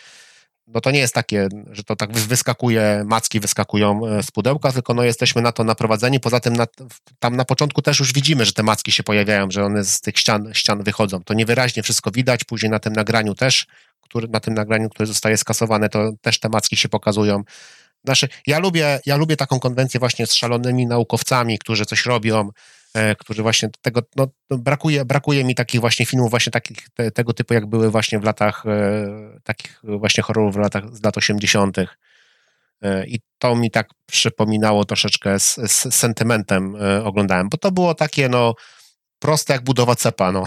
no 0.67 0.81
to 0.81 0.91
nie 0.91 0.99
jest 0.99 1.15
takie, 1.15 1.49
że 1.71 1.85
to 1.85 1.97
tak 1.97 2.13
wyskakuje, 2.13 3.05
macki 3.07 3.41
wyskakują 3.41 4.07
e, 4.07 4.23
z 4.23 4.31
pudełka, 4.31 4.73
tylko 4.73 4.95
no 4.95 5.03
jesteśmy 5.03 5.43
na 5.43 5.53
to 5.53 5.65
naprowadzeni. 5.65 6.21
Poza 6.21 6.41
tym 6.41 6.57
na, 6.57 6.67
tam 7.19 7.37
na 7.37 7.45
początku 7.45 7.83
też 7.83 7.99
już 7.99 8.13
widzimy, 8.13 8.45
że 8.45 8.53
te 8.53 8.63
macki 8.63 8.93
się 8.93 9.03
pojawiają, 9.03 9.51
że 9.51 9.65
one 9.65 9.85
z 9.85 10.01
tych 10.01 10.19
ścian, 10.19 10.51
ścian 10.55 10.83
wychodzą. 10.83 11.25
To 11.25 11.35
niewyraźnie 11.35 11.83
wszystko 11.83 12.11
widać, 12.11 12.45
później 12.45 12.71
na 12.71 12.79
tym 12.79 12.93
nagraniu 12.93 13.35
też, 13.35 13.67
który, 14.01 14.29
na 14.29 14.41
tym 14.41 14.55
nagraniu, 14.55 14.91
które 14.91 15.07
zostaje 15.07 15.37
skasowane, 15.37 15.89
to 15.89 16.13
też 16.21 16.41
te 16.41 16.49
macki 16.49 16.77
się 16.77 16.89
pokazują. 16.89 17.43
Znaczy, 18.05 18.29
ja 18.47 18.59
lubię, 18.59 19.01
ja 19.07 19.17
lubię 19.17 19.37
taką 19.37 19.61
konwencję 19.61 20.01
właśnie 20.01 20.27
z 20.27 20.35
szalonymi 20.35 20.87
naukowcami, 20.87 21.59
którzy 21.59 21.87
coś 21.87 22.07
robią, 22.07 22.51
którzy 23.19 23.43
właśnie 23.43 23.69
tego, 23.83 24.03
no, 24.17 24.29
brakuje, 24.51 25.05
brakuje 25.05 25.45
mi 25.45 25.55
takich 25.55 25.81
właśnie 25.81 26.07
filmów, 26.07 26.31
właśnie 26.31 26.51
takich, 26.53 26.77
te, 26.95 27.11
tego 27.11 27.33
typu, 27.33 27.55
jak 27.55 27.67
były 27.67 27.91
właśnie 27.91 28.19
w 28.19 28.25
latach, 28.25 28.67
e, 28.67 29.41
takich 29.45 29.81
właśnie 29.85 30.23
horrorów 30.23 30.55
w 30.55 30.59
latach, 30.59 30.97
z 30.97 31.05
lat 31.05 31.17
80. 31.17 31.79
E, 31.79 31.87
I 33.07 33.21
to 33.39 33.57
mi 33.57 33.71
tak 33.71 33.89
przypominało 34.07 34.85
troszeczkę 34.85 35.41
z, 35.41 35.55
z 35.55 35.95
sentymentem 35.95 36.77
oglądałem, 37.05 37.49
bo 37.49 37.57
to 37.57 37.73
było 37.73 37.95
takie, 37.95 38.29
no, 38.29 38.55
proste 39.19 39.53
jak 39.53 39.63
budowa 39.63 39.95
cepa, 39.95 40.33
no, 40.33 40.45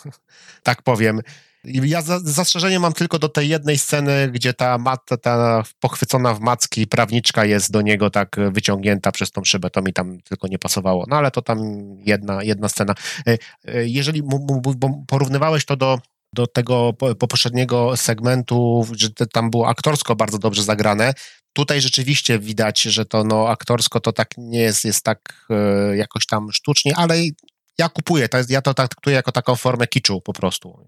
tak 0.62 0.82
powiem. 0.82 1.20
Ja 1.64 2.02
zastrzeżenie 2.22 2.80
mam 2.80 2.92
tylko 2.92 3.18
do 3.18 3.28
tej 3.28 3.48
jednej 3.48 3.78
sceny, 3.78 4.30
gdzie 4.32 4.54
ta, 4.54 4.78
mat, 4.78 5.00
ta 5.22 5.62
pochwycona 5.80 6.34
w 6.34 6.40
macki 6.40 6.86
prawniczka 6.86 7.44
jest 7.44 7.72
do 7.72 7.82
niego 7.82 8.10
tak 8.10 8.36
wyciągnięta 8.50 9.12
przez 9.12 9.30
tą 9.30 9.44
szybę. 9.44 9.70
To 9.70 9.82
mi 9.82 9.92
tam 9.92 10.20
tylko 10.20 10.48
nie 10.48 10.58
pasowało. 10.58 11.04
No 11.08 11.16
ale 11.16 11.30
to 11.30 11.42
tam 11.42 11.58
jedna, 11.98 12.42
jedna 12.42 12.68
scena. 12.68 12.94
E, 13.26 13.38
e, 13.64 13.88
jeżeli 13.88 14.22
porównywałeś 15.06 15.64
to 15.64 15.76
do 15.76 15.98
do 16.34 16.46
tego 16.46 16.92
poprzedniego 17.18 17.96
segmentu, 17.96 18.86
że 18.96 19.10
tam 19.10 19.50
było 19.50 19.68
aktorsko 19.68 20.16
bardzo 20.16 20.38
dobrze 20.38 20.62
zagrane. 20.62 21.14
Tutaj 21.52 21.80
rzeczywiście 21.80 22.38
widać, 22.38 22.82
że 22.82 23.06
to 23.06 23.24
no, 23.24 23.48
aktorsko 23.48 24.00
to 24.00 24.12
tak 24.12 24.28
nie 24.38 24.60
jest, 24.60 24.84
jest 24.84 25.04
tak 25.04 25.46
e, 25.50 25.96
jakoś 25.96 26.26
tam 26.26 26.52
sztucznie, 26.52 26.92
ale 26.96 27.16
ja 27.78 27.88
kupuję, 27.88 28.28
to 28.28 28.38
jest, 28.38 28.50
ja 28.50 28.62
to 28.62 28.74
traktuję 28.74 29.16
jako 29.16 29.32
taką 29.32 29.56
formę 29.56 29.86
kiczu 29.86 30.20
po 30.20 30.32
prostu 30.32 30.86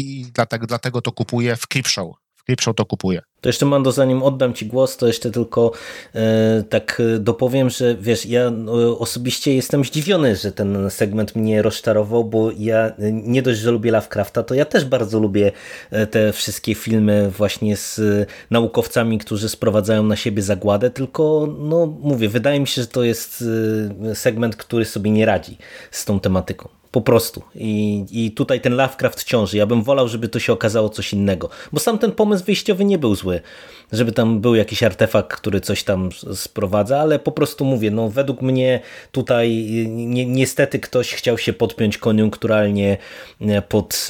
i 0.00 0.26
dlatego, 0.34 0.66
dlatego 0.66 1.00
to 1.00 1.12
kupuję 1.12 1.56
w 1.56 1.66
Creepshow. 1.66 2.14
W 2.34 2.46
Creepshow 2.46 2.76
to 2.76 2.86
kupuję. 2.86 3.22
To 3.40 3.48
jeszcze 3.48 3.66
Mando, 3.66 3.92
zanim 3.92 4.22
oddam 4.22 4.54
Ci 4.54 4.66
głos, 4.66 4.96
to 4.96 5.06
jeszcze 5.06 5.30
tylko 5.30 5.72
e, 6.14 6.62
tak 6.68 7.02
dopowiem, 7.20 7.70
że 7.70 7.96
wiesz, 8.00 8.26
ja 8.26 8.50
no, 8.50 8.98
osobiście 8.98 9.54
jestem 9.54 9.84
zdziwiony, 9.84 10.36
że 10.36 10.52
ten 10.52 10.90
segment 10.90 11.36
mnie 11.36 11.62
rozczarował, 11.62 12.24
bo 12.24 12.50
ja 12.58 12.92
nie 13.12 13.42
dość, 13.42 13.60
że 13.60 13.70
lubię 13.70 13.90
Lovecrafta, 13.90 14.42
to 14.42 14.54
ja 14.54 14.64
też 14.64 14.84
bardzo 14.84 15.20
lubię 15.20 15.52
e, 15.90 16.06
te 16.06 16.32
wszystkie 16.32 16.74
filmy 16.74 17.30
właśnie 17.30 17.76
z 17.76 18.00
naukowcami, 18.50 19.18
którzy 19.18 19.48
sprowadzają 19.48 20.02
na 20.02 20.16
siebie 20.16 20.42
zagładę, 20.42 20.90
tylko 20.90 21.48
no 21.58 21.86
mówię, 21.86 22.28
wydaje 22.28 22.60
mi 22.60 22.66
się, 22.66 22.82
że 22.82 22.88
to 22.88 23.04
jest 23.04 23.44
e, 24.10 24.14
segment, 24.14 24.56
który 24.56 24.84
sobie 24.84 25.10
nie 25.10 25.26
radzi 25.26 25.58
z 25.90 26.04
tą 26.04 26.20
tematyką 26.20 26.68
Po 26.94 27.00
prostu. 27.00 27.42
I, 27.54 28.04
I 28.10 28.30
tutaj 28.30 28.60
ten 28.60 28.76
Lovecraft 28.76 29.24
ciąży. 29.24 29.56
Ja 29.56 29.66
bym 29.66 29.82
wolał, 29.82 30.08
żeby 30.08 30.28
to 30.28 30.38
się 30.38 30.52
okazało 30.52 30.88
coś 30.88 31.12
innego. 31.12 31.48
Bo 31.72 31.80
sam 31.80 31.98
ten 31.98 32.12
pomysł 32.12 32.44
wyjściowy 32.44 32.84
nie 32.84 32.98
był 32.98 33.14
zły. 33.14 33.40
Żeby 33.92 34.12
tam 34.12 34.40
był 34.40 34.54
jakiś 34.54 34.82
artefakt, 34.82 35.36
który 35.36 35.60
coś 35.60 35.84
tam 35.84 36.08
sprowadza, 36.34 37.00
ale 37.00 37.18
po 37.18 37.32
prostu 37.32 37.64
mówię, 37.64 37.90
no 37.90 38.08
według 38.08 38.42
mnie 38.42 38.80
tutaj 39.12 39.50
ni 39.88 40.26
niestety 40.26 40.78
ktoś 40.78 41.14
chciał 41.14 41.38
się 41.38 41.52
podpiąć 41.52 41.98
koniunkturalnie 41.98 42.96
e, 43.40 43.62
pod 43.62 44.08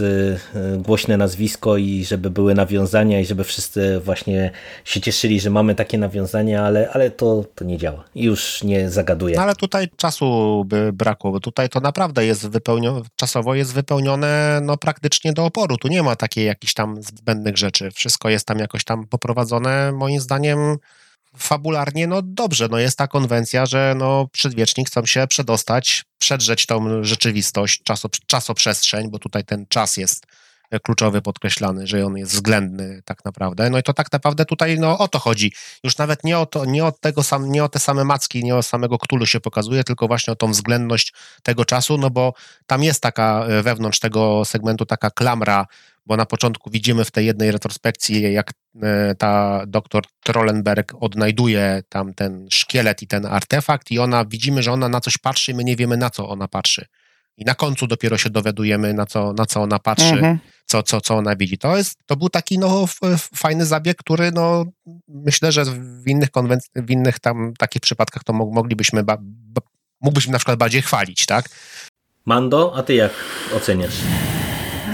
e, 0.55 0.79
głośne 0.79 1.17
nazwisko 1.17 1.77
i 1.77 2.05
żeby 2.05 2.31
były 2.31 2.55
nawiązania 2.55 3.21
i 3.21 3.25
żeby 3.25 3.45
wszyscy 3.45 4.01
właśnie 4.01 4.51
się 4.85 5.01
cieszyli, 5.01 5.41
że 5.41 5.51
mamy 5.51 5.75
takie 5.75 5.99
nawiązania, 5.99 6.65
ale, 6.65 6.91
ale 6.91 7.11
to, 7.11 7.45
to 7.55 7.65
nie 7.65 7.79
działa. 7.79 8.05
Już 8.15 8.63
nie 8.63 8.91
zagaduje. 8.91 9.37
No 9.37 9.43
ale 9.43 9.55
tutaj 9.55 9.89
czasu 9.97 10.65
by 10.67 10.93
brakło, 10.93 11.33
bo 11.33 11.41
tutaj 11.41 11.69
to 11.69 11.81
naprawdę 11.81 12.27
jest 12.27 12.49
wypełnione, 12.49 12.74
czasowo 13.17 13.55
jest 13.55 13.75
wypełnione 13.75 14.61
no 14.63 14.77
praktycznie 14.77 15.33
do 15.33 15.45
oporu. 15.45 15.77
Tu 15.77 15.89
nie 15.89 16.03
ma 16.03 16.17
takiej 16.17 16.47
jakichś 16.47 16.75
tam 16.75 17.03
zbędnych 17.03 17.57
rzeczy. 17.57 17.91
Wszystko 17.91 18.29
jest 18.29 18.47
tam 18.47 18.59
jakoś 18.59 18.85
tam 18.85 19.07
poprowadzone, 19.07 19.93
moim 19.93 20.21
zdaniem 20.21 20.77
fabularnie, 21.39 22.07
no 22.07 22.23
dobrze, 22.23 22.69
no 22.71 22.79
jest 22.79 22.99
ta 22.99 23.09
konwencja, 23.09 23.67
że 23.67 23.95
no 23.99 24.29
przedwieczni 24.33 24.85
chcą 24.85 25.07
się 25.07 25.27
przedostać, 25.27 26.05
przedrzeć 26.19 26.67
tą 26.67 27.05
rzeczywistość, 27.05 27.83
czaso, 27.85 28.09
czasoprzestrzeń, 28.27 29.11
bo 29.11 29.19
tutaj 29.19 29.45
ten 29.45 29.67
czas 29.69 29.97
jest 29.97 30.27
kluczowy 30.83 31.23
podkreślany, 31.23 31.87
że 31.87 32.07
on 32.07 32.17
jest 32.17 32.33
względny 32.33 33.03
tak 33.05 33.25
naprawdę. 33.25 33.71
No 33.71 33.79
i 33.79 33.83
to 33.83 33.93
tak 33.93 34.13
naprawdę 34.13 34.45
tutaj 34.45 34.79
no, 34.79 34.99
o 34.99 35.09
to 35.09 35.19
chodzi. 35.19 35.53
Już 35.85 35.99
nawet 35.99 36.25
nie 36.25 36.39
o, 36.39 36.47
to, 36.47 36.65
nie 36.65 36.85
o, 36.85 36.93
tego 36.93 37.23
sam, 37.23 37.53
nie 37.53 37.65
o 37.65 37.69
te 37.69 37.79
same 37.79 38.05
macki, 38.05 38.45
nie 38.45 38.57
o 38.57 38.63
samego 38.63 38.99
Ktulu 38.99 39.27
się 39.27 39.41
pokazuje, 39.41 39.85
tylko 39.85 40.07
właśnie 40.07 40.33
o 40.33 40.37
tą 40.37 40.51
względność 40.51 41.13
tego 41.43 41.65
czasu, 41.65 41.99
no 41.99 42.11
bo 42.11 42.35
tam 42.67 42.83
jest 42.83 43.03
taka 43.03 43.45
e, 43.49 43.63
wewnątrz 43.63 44.01
tego 44.01 44.45
segmentu 44.45 44.87
taka 44.87 45.11
klamra, 45.11 45.67
bo 46.07 46.17
na 46.17 46.27
początku 46.27 46.71
widzimy 46.71 47.05
w 47.05 47.11
tej 47.11 47.27
jednej 47.27 47.53
retrospekcji, 47.53 48.33
jak 48.33 48.53
e, 48.83 49.15
ta 49.15 49.65
doktor 49.67 50.05
Trollenberg 50.23 50.93
odnajduje 51.01 51.83
tam 51.89 52.15
ten 52.15 52.49
szkielet 52.51 53.03
i 53.03 53.07
ten 53.07 53.27
artefakt 53.27 53.91
i 53.91 53.99
ona, 53.99 54.25
widzimy, 54.25 54.63
że 54.63 54.73
ona 54.73 54.89
na 54.89 55.01
coś 55.01 55.19
patrzy 55.19 55.53
i 55.53 55.55
my 55.55 55.65
nie 55.65 55.77
wiemy, 55.77 55.97
na 55.97 56.11
co 56.11 56.29
ona 56.29 56.49
patrzy. 56.49 56.87
I 57.37 57.45
na 57.45 57.55
końcu 57.55 57.87
dopiero 57.87 58.19
się 58.19 58.31
dowiadujemy, 58.31 58.95
na 58.95 59.07
co, 59.07 59.33
na 59.33 59.47
co 59.47 59.63
ona 59.63 59.79
patrzy, 59.79 60.15
mhm. 60.15 60.39
co, 60.67 60.83
co, 60.83 61.01
co 61.01 61.17
ona 61.17 61.37
widzi. 61.37 61.59
To, 61.59 61.77
jest, 61.77 61.99
to 62.07 62.17
był 62.17 62.29
taki 62.29 62.59
no, 62.59 62.85
fajny 63.35 63.67
zabieg, 63.67 63.97
który 63.97 64.33
no, 64.33 64.65
myślę, 65.09 65.53
że 65.53 65.65
w 65.65 66.09
innych, 66.09 66.31
konwenc- 66.31 66.69
w 66.75 66.91
innych 66.91 67.21
tam 67.21 67.55
takich 67.59 67.83
przypadkach 67.83 68.25
to 68.25 68.33
moglibyśmy, 68.33 69.03
ba- 69.03 69.19
mógłbyśmy 70.01 70.33
na 70.33 70.39
przykład 70.39 70.59
bardziej 70.59 70.83
chwalić, 70.83 71.27
tak? 71.27 71.49
Mando, 72.27 72.73
a 72.77 72.83
ty 72.83 72.95
jak 72.95 73.13
oceniasz? 73.57 73.95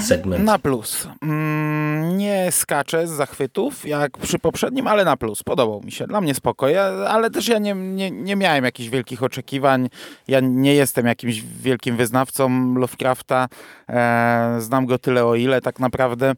Segment. 0.01 0.45
Na 0.45 0.59
plus. 0.59 1.09
Mm, 1.23 2.17
nie 2.19 2.53
skaczę 2.53 3.07
z 3.07 3.11
zachwytów, 3.11 3.87
jak 3.87 4.19
przy 4.19 4.39
poprzednim, 4.39 4.87
ale 4.87 5.05
na 5.05 5.17
plus. 5.17 5.43
Podobał 5.43 5.83
mi 5.83 5.93
się. 5.93 6.07
Dla 6.07 6.21
mnie 6.21 6.35
spoko. 6.35 6.69
Ja, 6.69 6.83
ale 6.85 7.31
też 7.31 7.49
ja 7.49 7.59
nie, 7.59 7.75
nie, 7.75 8.11
nie 8.11 8.37
miałem 8.37 8.65
jakichś 8.65 8.89
wielkich 8.89 9.23
oczekiwań. 9.23 9.89
Ja 10.29 10.41
nie 10.41 10.75
jestem 10.75 11.07
jakimś 11.07 11.43
wielkim 11.43 11.97
wyznawcą 11.97 12.75
Lovecrafta. 12.75 13.49
E, 13.89 14.57
znam 14.59 14.87
go 14.87 14.99
tyle 14.99 15.25
o 15.25 15.35
ile 15.35 15.61
tak 15.61 15.81
naprawdę. 15.81 16.35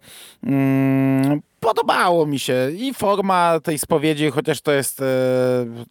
Podobało 1.63 2.27
mi 2.27 2.39
się 2.39 2.71
i 2.77 2.95
forma 2.95 3.61
tej 3.61 3.79
spowiedzi, 3.79 4.31
chociaż 4.31 4.61
to 4.61 4.73
jest 4.73 5.01
e, 5.01 5.05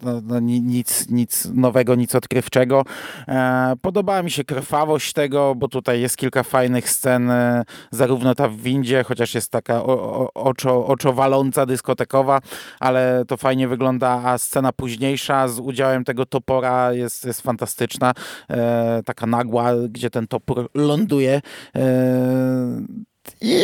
no, 0.03 0.21
no, 0.23 0.39
nic, 0.39 1.09
nic 1.09 1.47
nowego, 1.53 1.95
nic 1.95 2.15
odkrywczego. 2.15 2.83
E, 3.27 3.73
podobała 3.81 4.23
mi 4.23 4.31
się 4.31 4.43
krwawość 4.43 5.13
tego, 5.13 5.55
bo 5.55 5.67
tutaj 5.67 6.01
jest 6.01 6.17
kilka 6.17 6.43
fajnych 6.43 6.89
scen, 6.89 7.29
e, 7.29 7.63
zarówno 7.91 8.35
ta 8.35 8.47
w 8.47 8.55
windzie, 8.55 9.03
chociaż 9.03 9.35
jest 9.35 9.51
taka 9.51 9.83
oczo, 10.33 10.85
oczowaląca, 10.85 11.65
dyskotekowa, 11.65 12.39
ale 12.79 13.23
to 13.27 13.37
fajnie 13.37 13.67
wygląda, 13.67 14.21
a 14.25 14.37
scena 14.37 14.71
późniejsza 14.71 15.47
z 15.47 15.59
udziałem 15.59 16.03
tego 16.03 16.25
topora 16.25 16.93
jest, 16.93 17.25
jest 17.25 17.41
fantastyczna. 17.41 18.13
Taka 19.05 19.25
nagła, 19.25 19.71
gdzie 19.89 20.09
ten 20.09 20.27
topór 20.27 20.69
ląduje 20.73 21.41
i, 23.41 23.63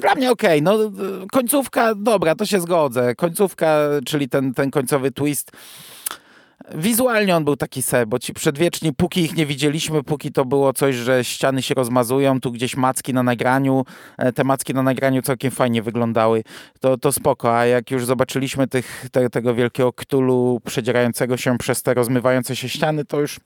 dla 0.00 0.14
mnie 0.14 0.30
okej, 0.30 0.62
okay. 0.62 0.78
no 0.78 0.90
końcówka, 1.32 1.94
dobra, 1.94 2.34
to 2.34 2.46
się 2.46 2.60
zgodzę. 2.60 3.14
Końcówka, 3.14 3.78
czyli 4.06 4.28
ten, 4.28 4.54
ten 4.54 4.70
końcowy 4.70 5.10
twist. 5.10 5.52
Wizualnie 6.74 7.36
on 7.36 7.44
był 7.44 7.56
taki 7.56 7.82
se, 7.82 8.06
bo 8.06 8.18
ci 8.18 8.34
przedwieczni, 8.34 8.92
póki 8.92 9.20
ich 9.20 9.36
nie 9.36 9.46
widzieliśmy, 9.46 10.02
póki 10.02 10.32
to 10.32 10.44
było 10.44 10.72
coś, 10.72 10.94
że 10.94 11.24
ściany 11.24 11.62
się 11.62 11.74
rozmazują, 11.74 12.40
tu 12.40 12.52
gdzieś 12.52 12.76
macki 12.76 13.14
na 13.14 13.22
nagraniu, 13.22 13.84
e, 14.18 14.32
te 14.32 14.44
macki 14.44 14.74
na 14.74 14.82
nagraniu 14.82 15.22
całkiem 15.22 15.50
fajnie 15.50 15.82
wyglądały, 15.82 16.44
to, 16.80 16.98
to 16.98 17.12
spoko, 17.12 17.58
a 17.58 17.66
jak 17.66 17.90
już 17.90 18.04
zobaczyliśmy 18.04 18.66
tych, 18.66 19.06
te, 19.12 19.30
tego 19.30 19.54
wielkiego 19.54 19.92
ktulu 19.92 20.60
przedzierającego 20.64 21.36
się 21.36 21.58
przez 21.58 21.82
te 21.82 21.94
rozmywające 21.94 22.56
się 22.56 22.68
ściany, 22.68 23.04
to 23.04 23.20
już 23.20 23.40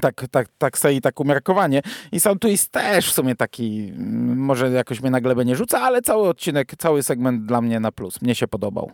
tak, 0.00 0.24
tak, 0.30 0.48
tak 0.58 0.78
sobie 0.78 0.94
i 0.94 1.00
tak 1.00 1.20
umiarkowanie. 1.20 1.82
I 2.12 2.20
Sound 2.20 2.42
Twist 2.42 2.70
też 2.70 3.10
w 3.10 3.12
sumie 3.12 3.34
taki, 3.36 3.92
mm, 3.96 4.38
może 4.38 4.70
jakoś 4.70 5.00
mnie 5.00 5.10
na 5.10 5.20
glebę 5.20 5.44
nie 5.44 5.56
rzuca, 5.56 5.80
ale 5.80 6.02
cały 6.02 6.28
odcinek, 6.28 6.76
cały 6.78 7.02
segment 7.02 7.46
dla 7.46 7.60
mnie 7.60 7.80
na 7.80 7.92
plus. 7.92 8.22
Mnie 8.22 8.34
się 8.34 8.48
podobał. 8.48 8.92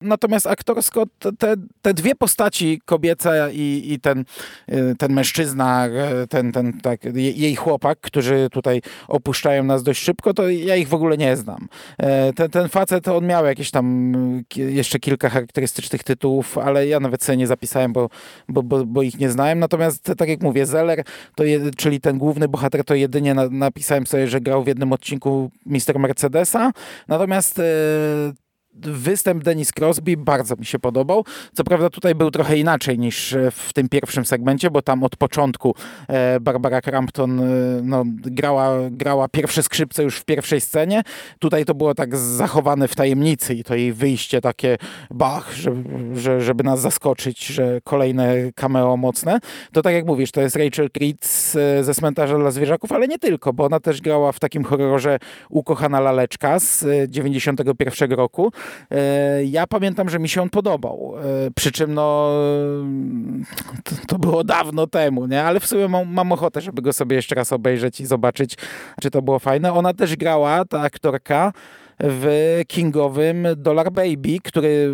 Natomiast 0.00 0.46
aktorsko 0.46 1.04
te, 1.38 1.54
te 1.82 1.94
dwie 1.94 2.14
postaci, 2.14 2.80
kobieca 2.84 3.50
i, 3.50 3.82
i 3.92 4.00
ten, 4.00 4.24
y, 4.72 4.94
ten 4.98 5.12
mężczyzna, 5.12 5.88
y, 6.22 6.26
ten, 6.26 6.52
ten 6.52 6.80
tak, 6.80 7.00
jej 7.14 7.56
chłopak, 7.56 7.98
którzy 8.00 8.48
tutaj 8.50 8.82
opuszczają 9.08 9.64
nas 9.64 9.82
dość 9.82 10.02
szybko, 10.02 10.34
to 10.34 10.48
ja 10.48 10.76
ich 10.76 10.88
w 10.88 10.94
ogóle 10.94 11.16
nie 11.16 11.36
znam. 11.36 11.68
E, 11.98 12.32
ten, 12.32 12.50
ten 12.50 12.68
facet, 12.68 13.08
on 13.08 13.26
miał 13.26 13.46
jakieś 13.46 13.70
tam 13.70 14.12
jeszcze 14.56 14.98
kilka 14.98 15.28
charakterystycznych 15.28 16.04
tytułów, 16.04 16.58
ale 16.58 16.86
ja 16.86 17.00
nawet 17.00 17.24
sobie 17.24 17.36
nie 17.36 17.46
zapisałem, 17.46 17.92
bo, 17.92 18.08
bo, 18.48 18.62
bo, 18.62 18.84
bo 18.84 19.02
ich 19.02 19.18
nie 19.18 19.30
znałem. 19.30 19.58
Natomiast 19.58 20.12
tak 20.18 20.28
jak 20.28 20.42
mówię, 20.42 20.66
Zeller, 20.66 21.04
to 21.34 21.44
je, 21.44 21.70
czyli 21.76 22.00
ten 22.00 22.18
główny 22.18 22.48
bohater, 22.48 22.84
to 22.84 22.94
jedynie 22.94 23.34
na, 23.34 23.48
napisałem 23.48 24.06
sobie, 24.06 24.28
że 24.28 24.40
grał 24.40 24.64
w 24.64 24.66
jednym 24.66 24.92
odcinku 24.92 25.50
Mister 25.66 25.98
Mercedesa. 25.98 26.72
Natomiast 27.08 27.58
e, 27.58 27.62
występ 28.80 29.44
Denis 29.44 29.72
Crosby 29.72 30.16
bardzo 30.16 30.56
mi 30.56 30.66
się 30.66 30.78
podobał. 30.78 31.24
Co 31.54 31.64
prawda 31.64 31.90
tutaj 31.90 32.14
był 32.14 32.30
trochę 32.30 32.58
inaczej 32.58 32.98
niż 32.98 33.32
e, 33.32 33.50
w 33.50 33.72
tym 33.72 33.88
pierwszym 33.88 34.24
segmencie, 34.24 34.70
bo 34.70 34.82
tam 34.82 35.04
od 35.04 35.16
początku 35.16 35.74
e, 36.08 36.40
Barbara 36.40 36.80
Crampton 36.80 37.40
e, 37.40 37.44
no, 37.82 38.04
grała, 38.06 38.76
grała 38.90 39.28
pierwsze 39.28 39.62
skrzypce 39.62 40.02
już 40.02 40.16
w 40.18 40.24
pierwszej 40.24 40.60
scenie. 40.60 41.02
Tutaj 41.38 41.64
to 41.64 41.74
było 41.74 41.94
tak 41.94 42.16
zachowane 42.16 42.88
w 42.88 42.94
tajemnicy 42.94 43.54
i 43.54 43.64
to 43.64 43.74
jej 43.74 43.92
wyjście 43.92 44.40
takie 44.40 44.76
bach, 45.10 45.52
żeby, 45.52 46.40
żeby 46.40 46.64
nas 46.64 46.80
zaskoczyć, 46.80 47.46
że 47.46 47.80
kolejne 47.84 48.34
cameo 48.54 48.96
mocne. 48.96 49.38
To 49.72 49.82
tak 49.82 49.94
jak 49.94 50.06
mówisz, 50.06 50.32
to 50.32 50.40
jest 50.40 50.56
Rachel 50.56 50.90
Creed 50.90 51.26
ze 51.80 51.94
Cmentarza 51.94 52.38
dla 52.38 52.50
Zwierzaków, 52.50 52.92
ale 52.92 53.08
nie 53.08 53.18
tylko, 53.18 53.52
bo 53.52 53.64
ona 53.64 53.80
też 53.80 54.00
grała 54.00 54.32
w 54.32 54.40
takim 54.40 54.64
horrorze 54.64 55.18
Ukochana 55.50 56.00
Laleczka 56.00 56.60
z 56.60 56.84
91 57.10 58.12
roku. 58.12 58.52
E, 58.90 59.44
ja 59.44 59.66
pamiętam, 59.66 60.08
że 60.08 60.18
mi 60.18 60.28
się 60.28 60.42
on 60.42 60.50
podobał. 60.50 61.14
E, 61.46 61.50
przy 61.50 61.72
czym 61.72 61.94
no 61.94 62.30
to, 63.84 63.94
to 64.06 64.18
było 64.18 64.44
dawno 64.44 64.86
temu, 64.86 65.26
nie? 65.26 65.44
Ale 65.44 65.60
w 65.60 65.66
sumie 65.66 65.88
mam, 65.88 66.12
mam, 66.12 66.32
ochotę, 66.32 66.60
żeby 66.60 66.82
go 66.82 66.92
sobie 66.92 67.16
jeszcze 67.16 67.34
raz 67.34 67.52
obejrzeć 67.52 68.00
i 68.00 68.06
zobaczyć, 68.06 68.56
czy 69.00 69.10
to 69.10 69.22
było 69.22 69.38
fajne. 69.38 69.72
Ona 69.72 69.94
też 69.94 70.16
grała, 70.16 70.64
ta 70.64 70.80
aktorka, 70.80 71.52
w 71.98 72.60
kingowym 72.66 73.46
Dollar 73.56 73.92
Baby, 73.92 74.38
który 74.44 74.92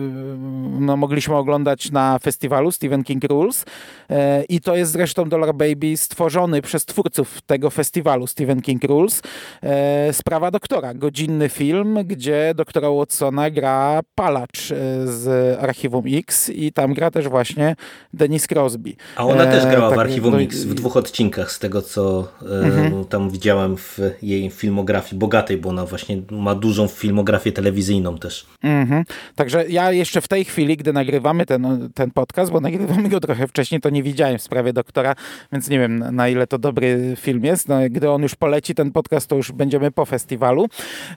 no, 0.80 0.96
mogliśmy 0.96 1.36
oglądać 1.36 1.90
na 1.90 2.18
festiwalu 2.18 2.72
Stephen 2.72 3.04
King 3.04 3.24
Rules 3.24 3.64
e, 4.10 4.44
i 4.44 4.60
to 4.60 4.76
jest 4.76 4.92
zresztą 4.92 5.28
Dollar 5.28 5.54
Baby 5.54 5.96
stworzony 5.96 6.62
przez 6.62 6.84
twórców 6.84 7.40
tego 7.40 7.70
festiwalu 7.70 8.26
Stephen 8.26 8.62
King 8.62 8.84
Rules. 8.84 9.22
E, 9.62 10.12
sprawa 10.12 10.50
doktora, 10.50 10.94
godzinny 10.94 11.48
film, 11.48 11.98
gdzie 12.04 12.52
doktora 12.56 12.90
Watsona 12.90 13.50
gra 13.50 14.00
palacz 14.14 14.70
e, 14.70 14.76
z 15.06 15.58
Archiwum 15.62 16.04
X 16.06 16.48
i 16.48 16.72
tam 16.72 16.94
gra 16.94 17.10
też 17.10 17.28
właśnie 17.28 17.76
Denis 18.14 18.46
Crosby. 18.46 18.94
A 19.16 19.26
ona 19.26 19.46
też 19.46 19.66
grała 19.66 19.88
tak, 19.88 19.98
w 19.98 20.00
Archiwum 20.00 20.32
no, 20.32 20.42
X 20.42 20.64
w 20.64 20.74
dwóch 20.74 20.96
odcinkach 20.96 21.52
z 21.52 21.58
tego, 21.58 21.82
co 21.82 22.28
mhm. 22.42 23.04
tam 23.04 23.30
widziałem 23.30 23.76
w 23.76 23.98
jej 24.22 24.50
filmografii 24.50 25.18
bogatej, 25.18 25.56
bo 25.56 25.68
ona 25.68 25.86
właśnie 25.86 26.22
ma 26.30 26.54
dużą 26.54 26.88
filmografię 26.94 27.52
telewizyjną 27.52 28.18
też. 28.18 28.46
Mhm. 28.62 29.04
Także 29.34 29.68
ja 29.68 29.92
jeszcze 29.92 30.20
w 30.20 30.28
tej 30.28 30.44
chwili, 30.44 30.76
gdy 30.76 30.92
nagrywamy 30.92 31.46
ten, 31.46 31.90
ten 31.94 32.10
podcast, 32.10 32.52
bo 32.52 32.60
nagrywamy 32.60 33.08
go 33.08 33.20
trochę 33.20 33.48
wcześniej, 33.48 33.80
to 33.80 33.90
nie 33.90 34.02
widziałem 34.02 34.38
w 34.38 34.42
sprawie 34.42 34.72
doktora, 34.72 35.14
więc 35.52 35.68
nie 35.68 35.78
wiem 35.78 36.04
na 36.12 36.28
ile 36.28 36.46
to 36.46 36.58
dobry 36.58 37.14
film 37.16 37.44
jest. 37.44 37.68
No, 37.68 37.78
gdy 37.90 38.10
on 38.10 38.22
już 38.22 38.34
poleci, 38.34 38.74
ten 38.74 38.92
podcast, 38.92 39.26
to 39.26 39.36
już 39.36 39.52
będziemy 39.52 39.90
po 39.90 40.04
festiwalu. 40.04 40.66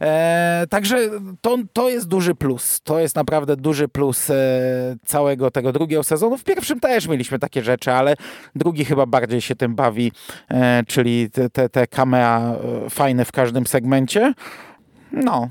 E, 0.01 0.65
także 0.69 1.09
to, 1.41 1.57
to 1.73 1.89
jest 1.89 2.07
duży 2.07 2.35
plus. 2.35 2.81
To 2.81 2.99
jest 2.99 3.15
naprawdę 3.15 3.55
duży 3.55 3.87
plus 3.87 4.29
e, 4.29 4.35
całego 5.05 5.51
tego 5.51 5.71
drugiego 5.71 6.03
sezonu. 6.03 6.37
W 6.37 6.43
pierwszym 6.43 6.79
też 6.79 7.07
mieliśmy 7.07 7.39
takie 7.39 7.63
rzeczy, 7.63 7.91
ale 7.91 8.15
drugi 8.55 8.85
chyba 8.85 9.05
bardziej 9.05 9.41
się 9.41 9.55
tym 9.55 9.75
bawi, 9.75 10.11
e, 10.49 10.83
czyli 10.87 11.29
te, 11.31 11.49
te, 11.49 11.69
te 11.69 11.87
camea 11.87 12.55
e, 12.85 12.89
fajne 12.89 13.25
w 13.25 13.31
każdym 13.31 13.67
segmencie. 13.67 14.33
No, 15.11 15.49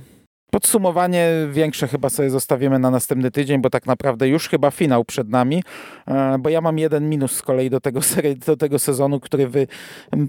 Podsumowanie 0.55 1.29
większe 1.51 1.89
chyba 1.89 2.11
sobie 2.11 2.31
zostawimy 2.31 2.79
na 2.79 2.91
następny 2.91 3.31
tydzień, 3.31 3.61
bo 3.61 3.71
tak 3.71 3.87
naprawdę 3.87 4.29
już 4.29 4.49
chyba 4.49 4.71
finał 4.71 5.05
przed 5.05 5.29
nami, 5.29 5.63
e, 6.09 6.39
bo 6.39 6.49
ja 6.49 6.61
mam 6.61 6.79
jeden 6.79 7.09
minus 7.09 7.33
z 7.33 7.43
kolei 7.43 7.71
do 7.71 7.81
tego, 7.81 8.03
serii, 8.03 8.37
do 8.37 8.57
tego 8.57 8.79
sezonu, 8.79 9.21
który 9.21 9.49
wy 9.49 9.67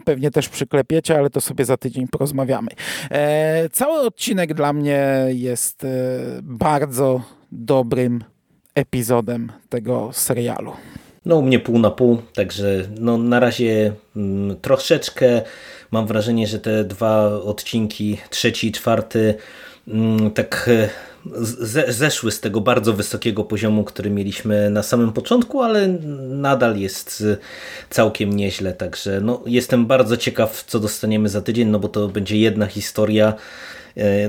pewnie 0.05 0.31
też 0.31 0.49
przyklepiecie, 0.49 1.17
ale 1.17 1.29
to 1.29 1.41
sobie 1.41 1.65
za 1.65 1.77
tydzień 1.77 2.07
porozmawiamy. 2.07 2.67
E, 3.11 3.69
cały 3.69 3.99
odcinek 3.99 4.53
dla 4.53 4.73
mnie 4.73 5.25
jest 5.29 5.83
e, 5.83 5.87
bardzo 6.41 7.21
dobrym 7.51 8.23
epizodem 8.75 9.51
tego 9.69 10.09
serialu. 10.13 10.73
No 11.25 11.35
u 11.35 11.41
mnie 11.41 11.59
pół 11.59 11.79
na 11.79 11.91
pół, 11.91 12.17
także 12.33 12.83
no 12.99 13.17
na 13.17 13.39
razie 13.39 13.91
mm, 14.15 14.55
troszeczkę 14.61 15.41
mam 15.91 16.07
wrażenie, 16.07 16.47
że 16.47 16.59
te 16.59 16.83
dwa 16.83 17.27
odcinki, 17.27 18.17
trzeci 18.29 18.67
i 18.67 18.71
czwarty 18.71 19.35
tak 20.33 20.69
e, 20.73 20.89
ze, 21.41 21.93
zeszły 21.93 22.31
z 22.31 22.39
tego 22.39 22.61
bardzo 22.61 22.93
wysokiego 22.93 23.43
poziomu, 23.43 23.83
który 23.83 24.09
mieliśmy 24.09 24.69
na 24.69 24.83
samym 24.83 25.13
początku, 25.13 25.61
ale 25.61 25.87
nadal 26.29 26.77
jest 26.77 27.23
e, 27.31 27.37
całkiem 27.89 28.35
nieźle, 28.35 28.73
także 28.73 29.21
no, 29.21 29.41
jestem 29.45 29.85
bardzo 29.85 30.17
ciekaw, 30.17 30.63
co 30.67 30.79
dostaniemy 30.79 31.29
za 31.29 31.41
tydzień, 31.41 31.67
no 31.67 31.79
bo 31.79 31.87
to 31.87 32.07
będzie 32.07 32.37
jedna 32.37 32.65
historia, 32.65 33.33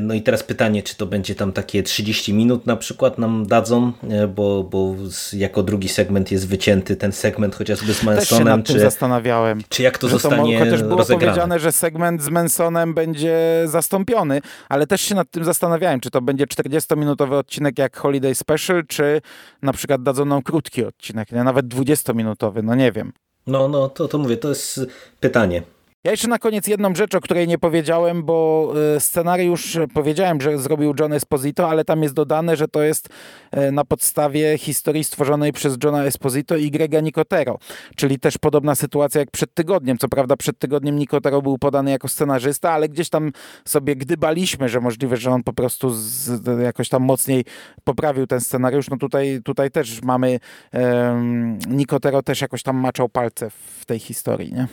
no 0.01 0.15
i 0.15 0.23
teraz 0.23 0.43
pytanie, 0.43 0.83
czy 0.83 0.97
to 0.97 1.07
będzie 1.07 1.35
tam 1.35 1.53
takie 1.53 1.83
30 1.83 2.35
minut 2.35 2.67
na 2.67 2.77
przykład 2.77 3.19
nam 3.19 3.47
dadzą, 3.47 3.93
e, 4.11 4.29
bo, 4.29 4.65
bo 4.65 4.95
jako 5.33 5.63
drugi 5.63 5.89
segment 5.89 6.31
jest 6.31 6.49
wycięty 6.49 6.97
ten 6.97 7.13
segment 7.13 7.55
chociażby 7.55 7.95
z 7.95 8.03
Mansonem. 8.03 8.17
Też 8.19 8.29
się 8.39 8.45
nad 8.45 8.67
tym 8.67 8.81
zastanawiałem. 8.81 9.61
Czy 9.69 9.83
jak 9.83 9.99
to 9.99 10.09
zostanie 10.09 10.59
to, 10.59 10.65
Chociaż 10.65 10.83
było 10.83 10.97
rozegrane. 10.97 11.27
powiedziane, 11.27 11.59
że 11.59 11.73
segment 11.73 12.23
z 12.23 12.29
Mansonem 12.29 12.95
będzie 12.95 13.63
zastąpiony, 13.65 14.41
ale 14.69 14.87
też 14.87 15.01
się 15.01 15.15
nad 15.15 15.31
tym 15.31 15.45
zastanawiałem, 15.45 16.01
czy 16.01 16.11
to 16.11 16.21
będzie 16.21 16.45
40-minutowy 16.47 17.35
odcinek 17.35 17.79
jak 17.79 17.97
Holiday 17.97 18.35
Special, 18.35 18.87
czy 18.87 19.21
na 19.63 19.73
przykład 19.73 20.03
dadzą 20.03 20.25
nam 20.25 20.43
krótki 20.43 20.85
odcinek, 20.85 21.33
nie? 21.33 21.45
nawet 21.45 21.67
20-minutowy, 21.67 22.63
no 22.63 22.75
nie 22.75 22.93
wiem. 22.93 23.13
No, 23.47 23.69
no, 23.69 23.89
to, 23.89 24.09
to 24.09 24.19
mówię, 24.19 24.37
to 24.37 24.49
jest 24.49 24.81
pytanie. 25.21 25.63
Ja 26.07 26.11
jeszcze 26.11 26.29
na 26.29 26.39
koniec 26.39 26.67
jedną 26.67 26.95
rzecz, 26.95 27.15
o 27.15 27.21
której 27.21 27.49
nie 27.49 27.59
powiedziałem, 27.59 28.23
bo 28.23 28.73
e, 28.97 29.01
scenariusz 29.01 29.79
powiedziałem, 29.95 30.41
że 30.41 30.59
zrobił 30.59 30.95
John 31.01 31.13
Esposito, 31.13 31.71
ale 31.71 31.85
tam 31.85 32.03
jest 32.03 32.15
dodane, 32.15 32.57
że 32.57 32.69
to 32.69 32.83
jest 32.83 33.09
e, 33.51 33.73
na 33.73 33.85
podstawie 33.85 34.59
historii 34.59 35.05
stworzonej 35.05 35.53
przez 35.53 35.79
Johna 35.85 36.05
Esposito 36.05 36.57
i 36.57 36.71
Grega 36.71 37.01
Nicotero, 37.01 37.59
czyli 37.97 38.19
też 38.19 38.39
podobna 38.39 38.75
sytuacja 38.75 39.19
jak 39.21 39.31
przed 39.31 39.55
tygodniem. 39.55 39.99
Co 39.99 40.09
prawda 40.09 40.37
przed 40.37 40.59
tygodniem 40.59 40.97
Nicotero 40.97 41.43
był 41.43 41.59
podany 41.59 41.91
jako 41.91 42.09
scenarzysta, 42.09 42.73
ale 42.73 42.89
gdzieś 42.89 43.09
tam 43.09 43.33
sobie 43.65 43.97
gdybaliśmy, 43.97 44.69
że 44.69 44.81
możliwe, 44.81 45.17
że 45.17 45.31
on 45.31 45.43
po 45.43 45.53
prostu 45.53 45.91
z, 45.95 46.47
jakoś 46.63 46.89
tam 46.89 47.03
mocniej 47.03 47.45
poprawił 47.85 48.27
ten 48.27 48.41
scenariusz. 48.41 48.91
No 48.91 48.97
tutaj, 48.97 49.41
tutaj 49.45 49.71
też 49.71 50.03
mamy 50.03 50.41
um, 50.73 51.59
Nicotero 51.69 52.23
też 52.23 52.41
jakoś 52.41 52.63
tam 52.63 52.77
maczał 52.77 53.09
palce 53.09 53.51
w 53.51 53.85
tej 53.85 53.99
historii, 53.99 54.53
nie? 54.53 54.67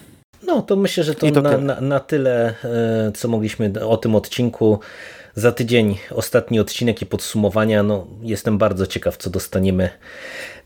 No 0.45 0.62
to 0.62 0.75
myślę, 0.75 1.03
że 1.03 1.15
to, 1.15 1.32
to 1.32 1.41
na, 1.41 1.58
na, 1.58 1.82
na, 1.82 1.99
tyle, 1.99 2.56
e, 2.63 3.12
co 3.15 3.27
mogliśmy 3.27 3.86
o 3.88 3.97
tym 3.97 4.15
odcinku. 4.15 4.79
Za 5.36 5.51
tydzień 5.51 5.97
ostatni 6.10 6.60
odcinek 6.60 7.01
i 7.01 7.06
podsumowania. 7.06 7.84
No, 7.84 8.08
jestem 8.21 8.58
bardzo 8.58 8.88
ciekaw, 8.88 9.17
co 9.17 9.29
dostaniemy 9.29 9.89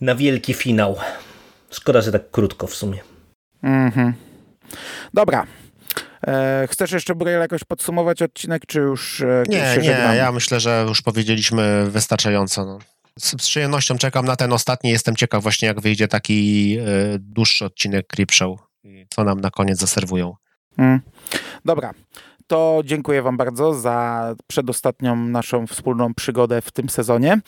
na 0.02 0.16
wielki 0.16 0.54
finał. 0.54 0.96
Szkoda, 1.72 2.02
że 2.02 2.12
tak 2.12 2.32
krótko 2.32 2.68
w 2.68 2.76
sumie. 2.76 3.00
Mhm. 3.64 4.14
Dobra. 5.14 5.48
E, 6.28 6.68
chcesz 6.72 6.92
jeszcze, 6.92 7.16
Burel, 7.16 7.40
jakoś 7.40 7.64
podsumować 7.64 8.22
odcinek, 8.22 8.66
czy 8.68 8.80
już 8.80 9.22
e, 9.22 9.44
Nie, 9.50 9.78
nie, 9.82 10.16
ja 10.18 10.32
myślę, 10.32 10.60
że 10.60 10.86
już 10.88 11.02
powiedzieliśmy 11.02 11.86
wystarczająco. 11.90 12.66
No. 12.66 12.80
Z, 13.20 13.32
z 13.32 13.36
przyjemnością 13.36 13.98
czekam 13.98 14.26
na 14.26 14.36
ten 14.36 14.54
ostatni. 14.54 14.90
Jestem 14.90 15.16
ciekaw 15.16 15.44
właśnie, 15.44 15.68
jak 15.68 15.82
wyjdzie 15.82 16.08
taki 16.08 16.78
e, 16.80 16.84
dłuższy 17.20 17.66
odcinek 17.66 18.08
Creepshow 18.08 18.67
co 19.10 19.24
nam 19.24 19.42
na 19.42 19.52
koniec 19.52 19.80
zaserwują. 19.80 20.36
Hmm. 20.78 21.02
Dobra, 21.66 21.94
to 22.48 22.82
dziękuję 22.86 23.22
Wam 23.22 23.38
bardzo 23.38 23.74
za 23.74 24.36
przedostatnią 24.48 25.16
naszą 25.16 25.68
wspólną 25.68 26.14
przygodę 26.14 26.62
w 26.62 26.72
tym 26.72 26.90
sezonie 26.90 27.40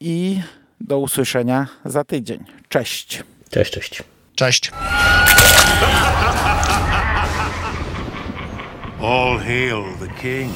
i 0.00 0.40
do 0.80 0.98
usłyszenia 0.98 1.66
za 1.84 2.04
tydzień. 2.04 2.44
Cześć. 2.68 3.22
Cześć, 3.50 3.72
cześć. 3.72 4.02
Cześć. 4.34 4.72
All 9.02 9.38
hail 9.38 9.84
the 10.00 10.08
king. 10.22 10.52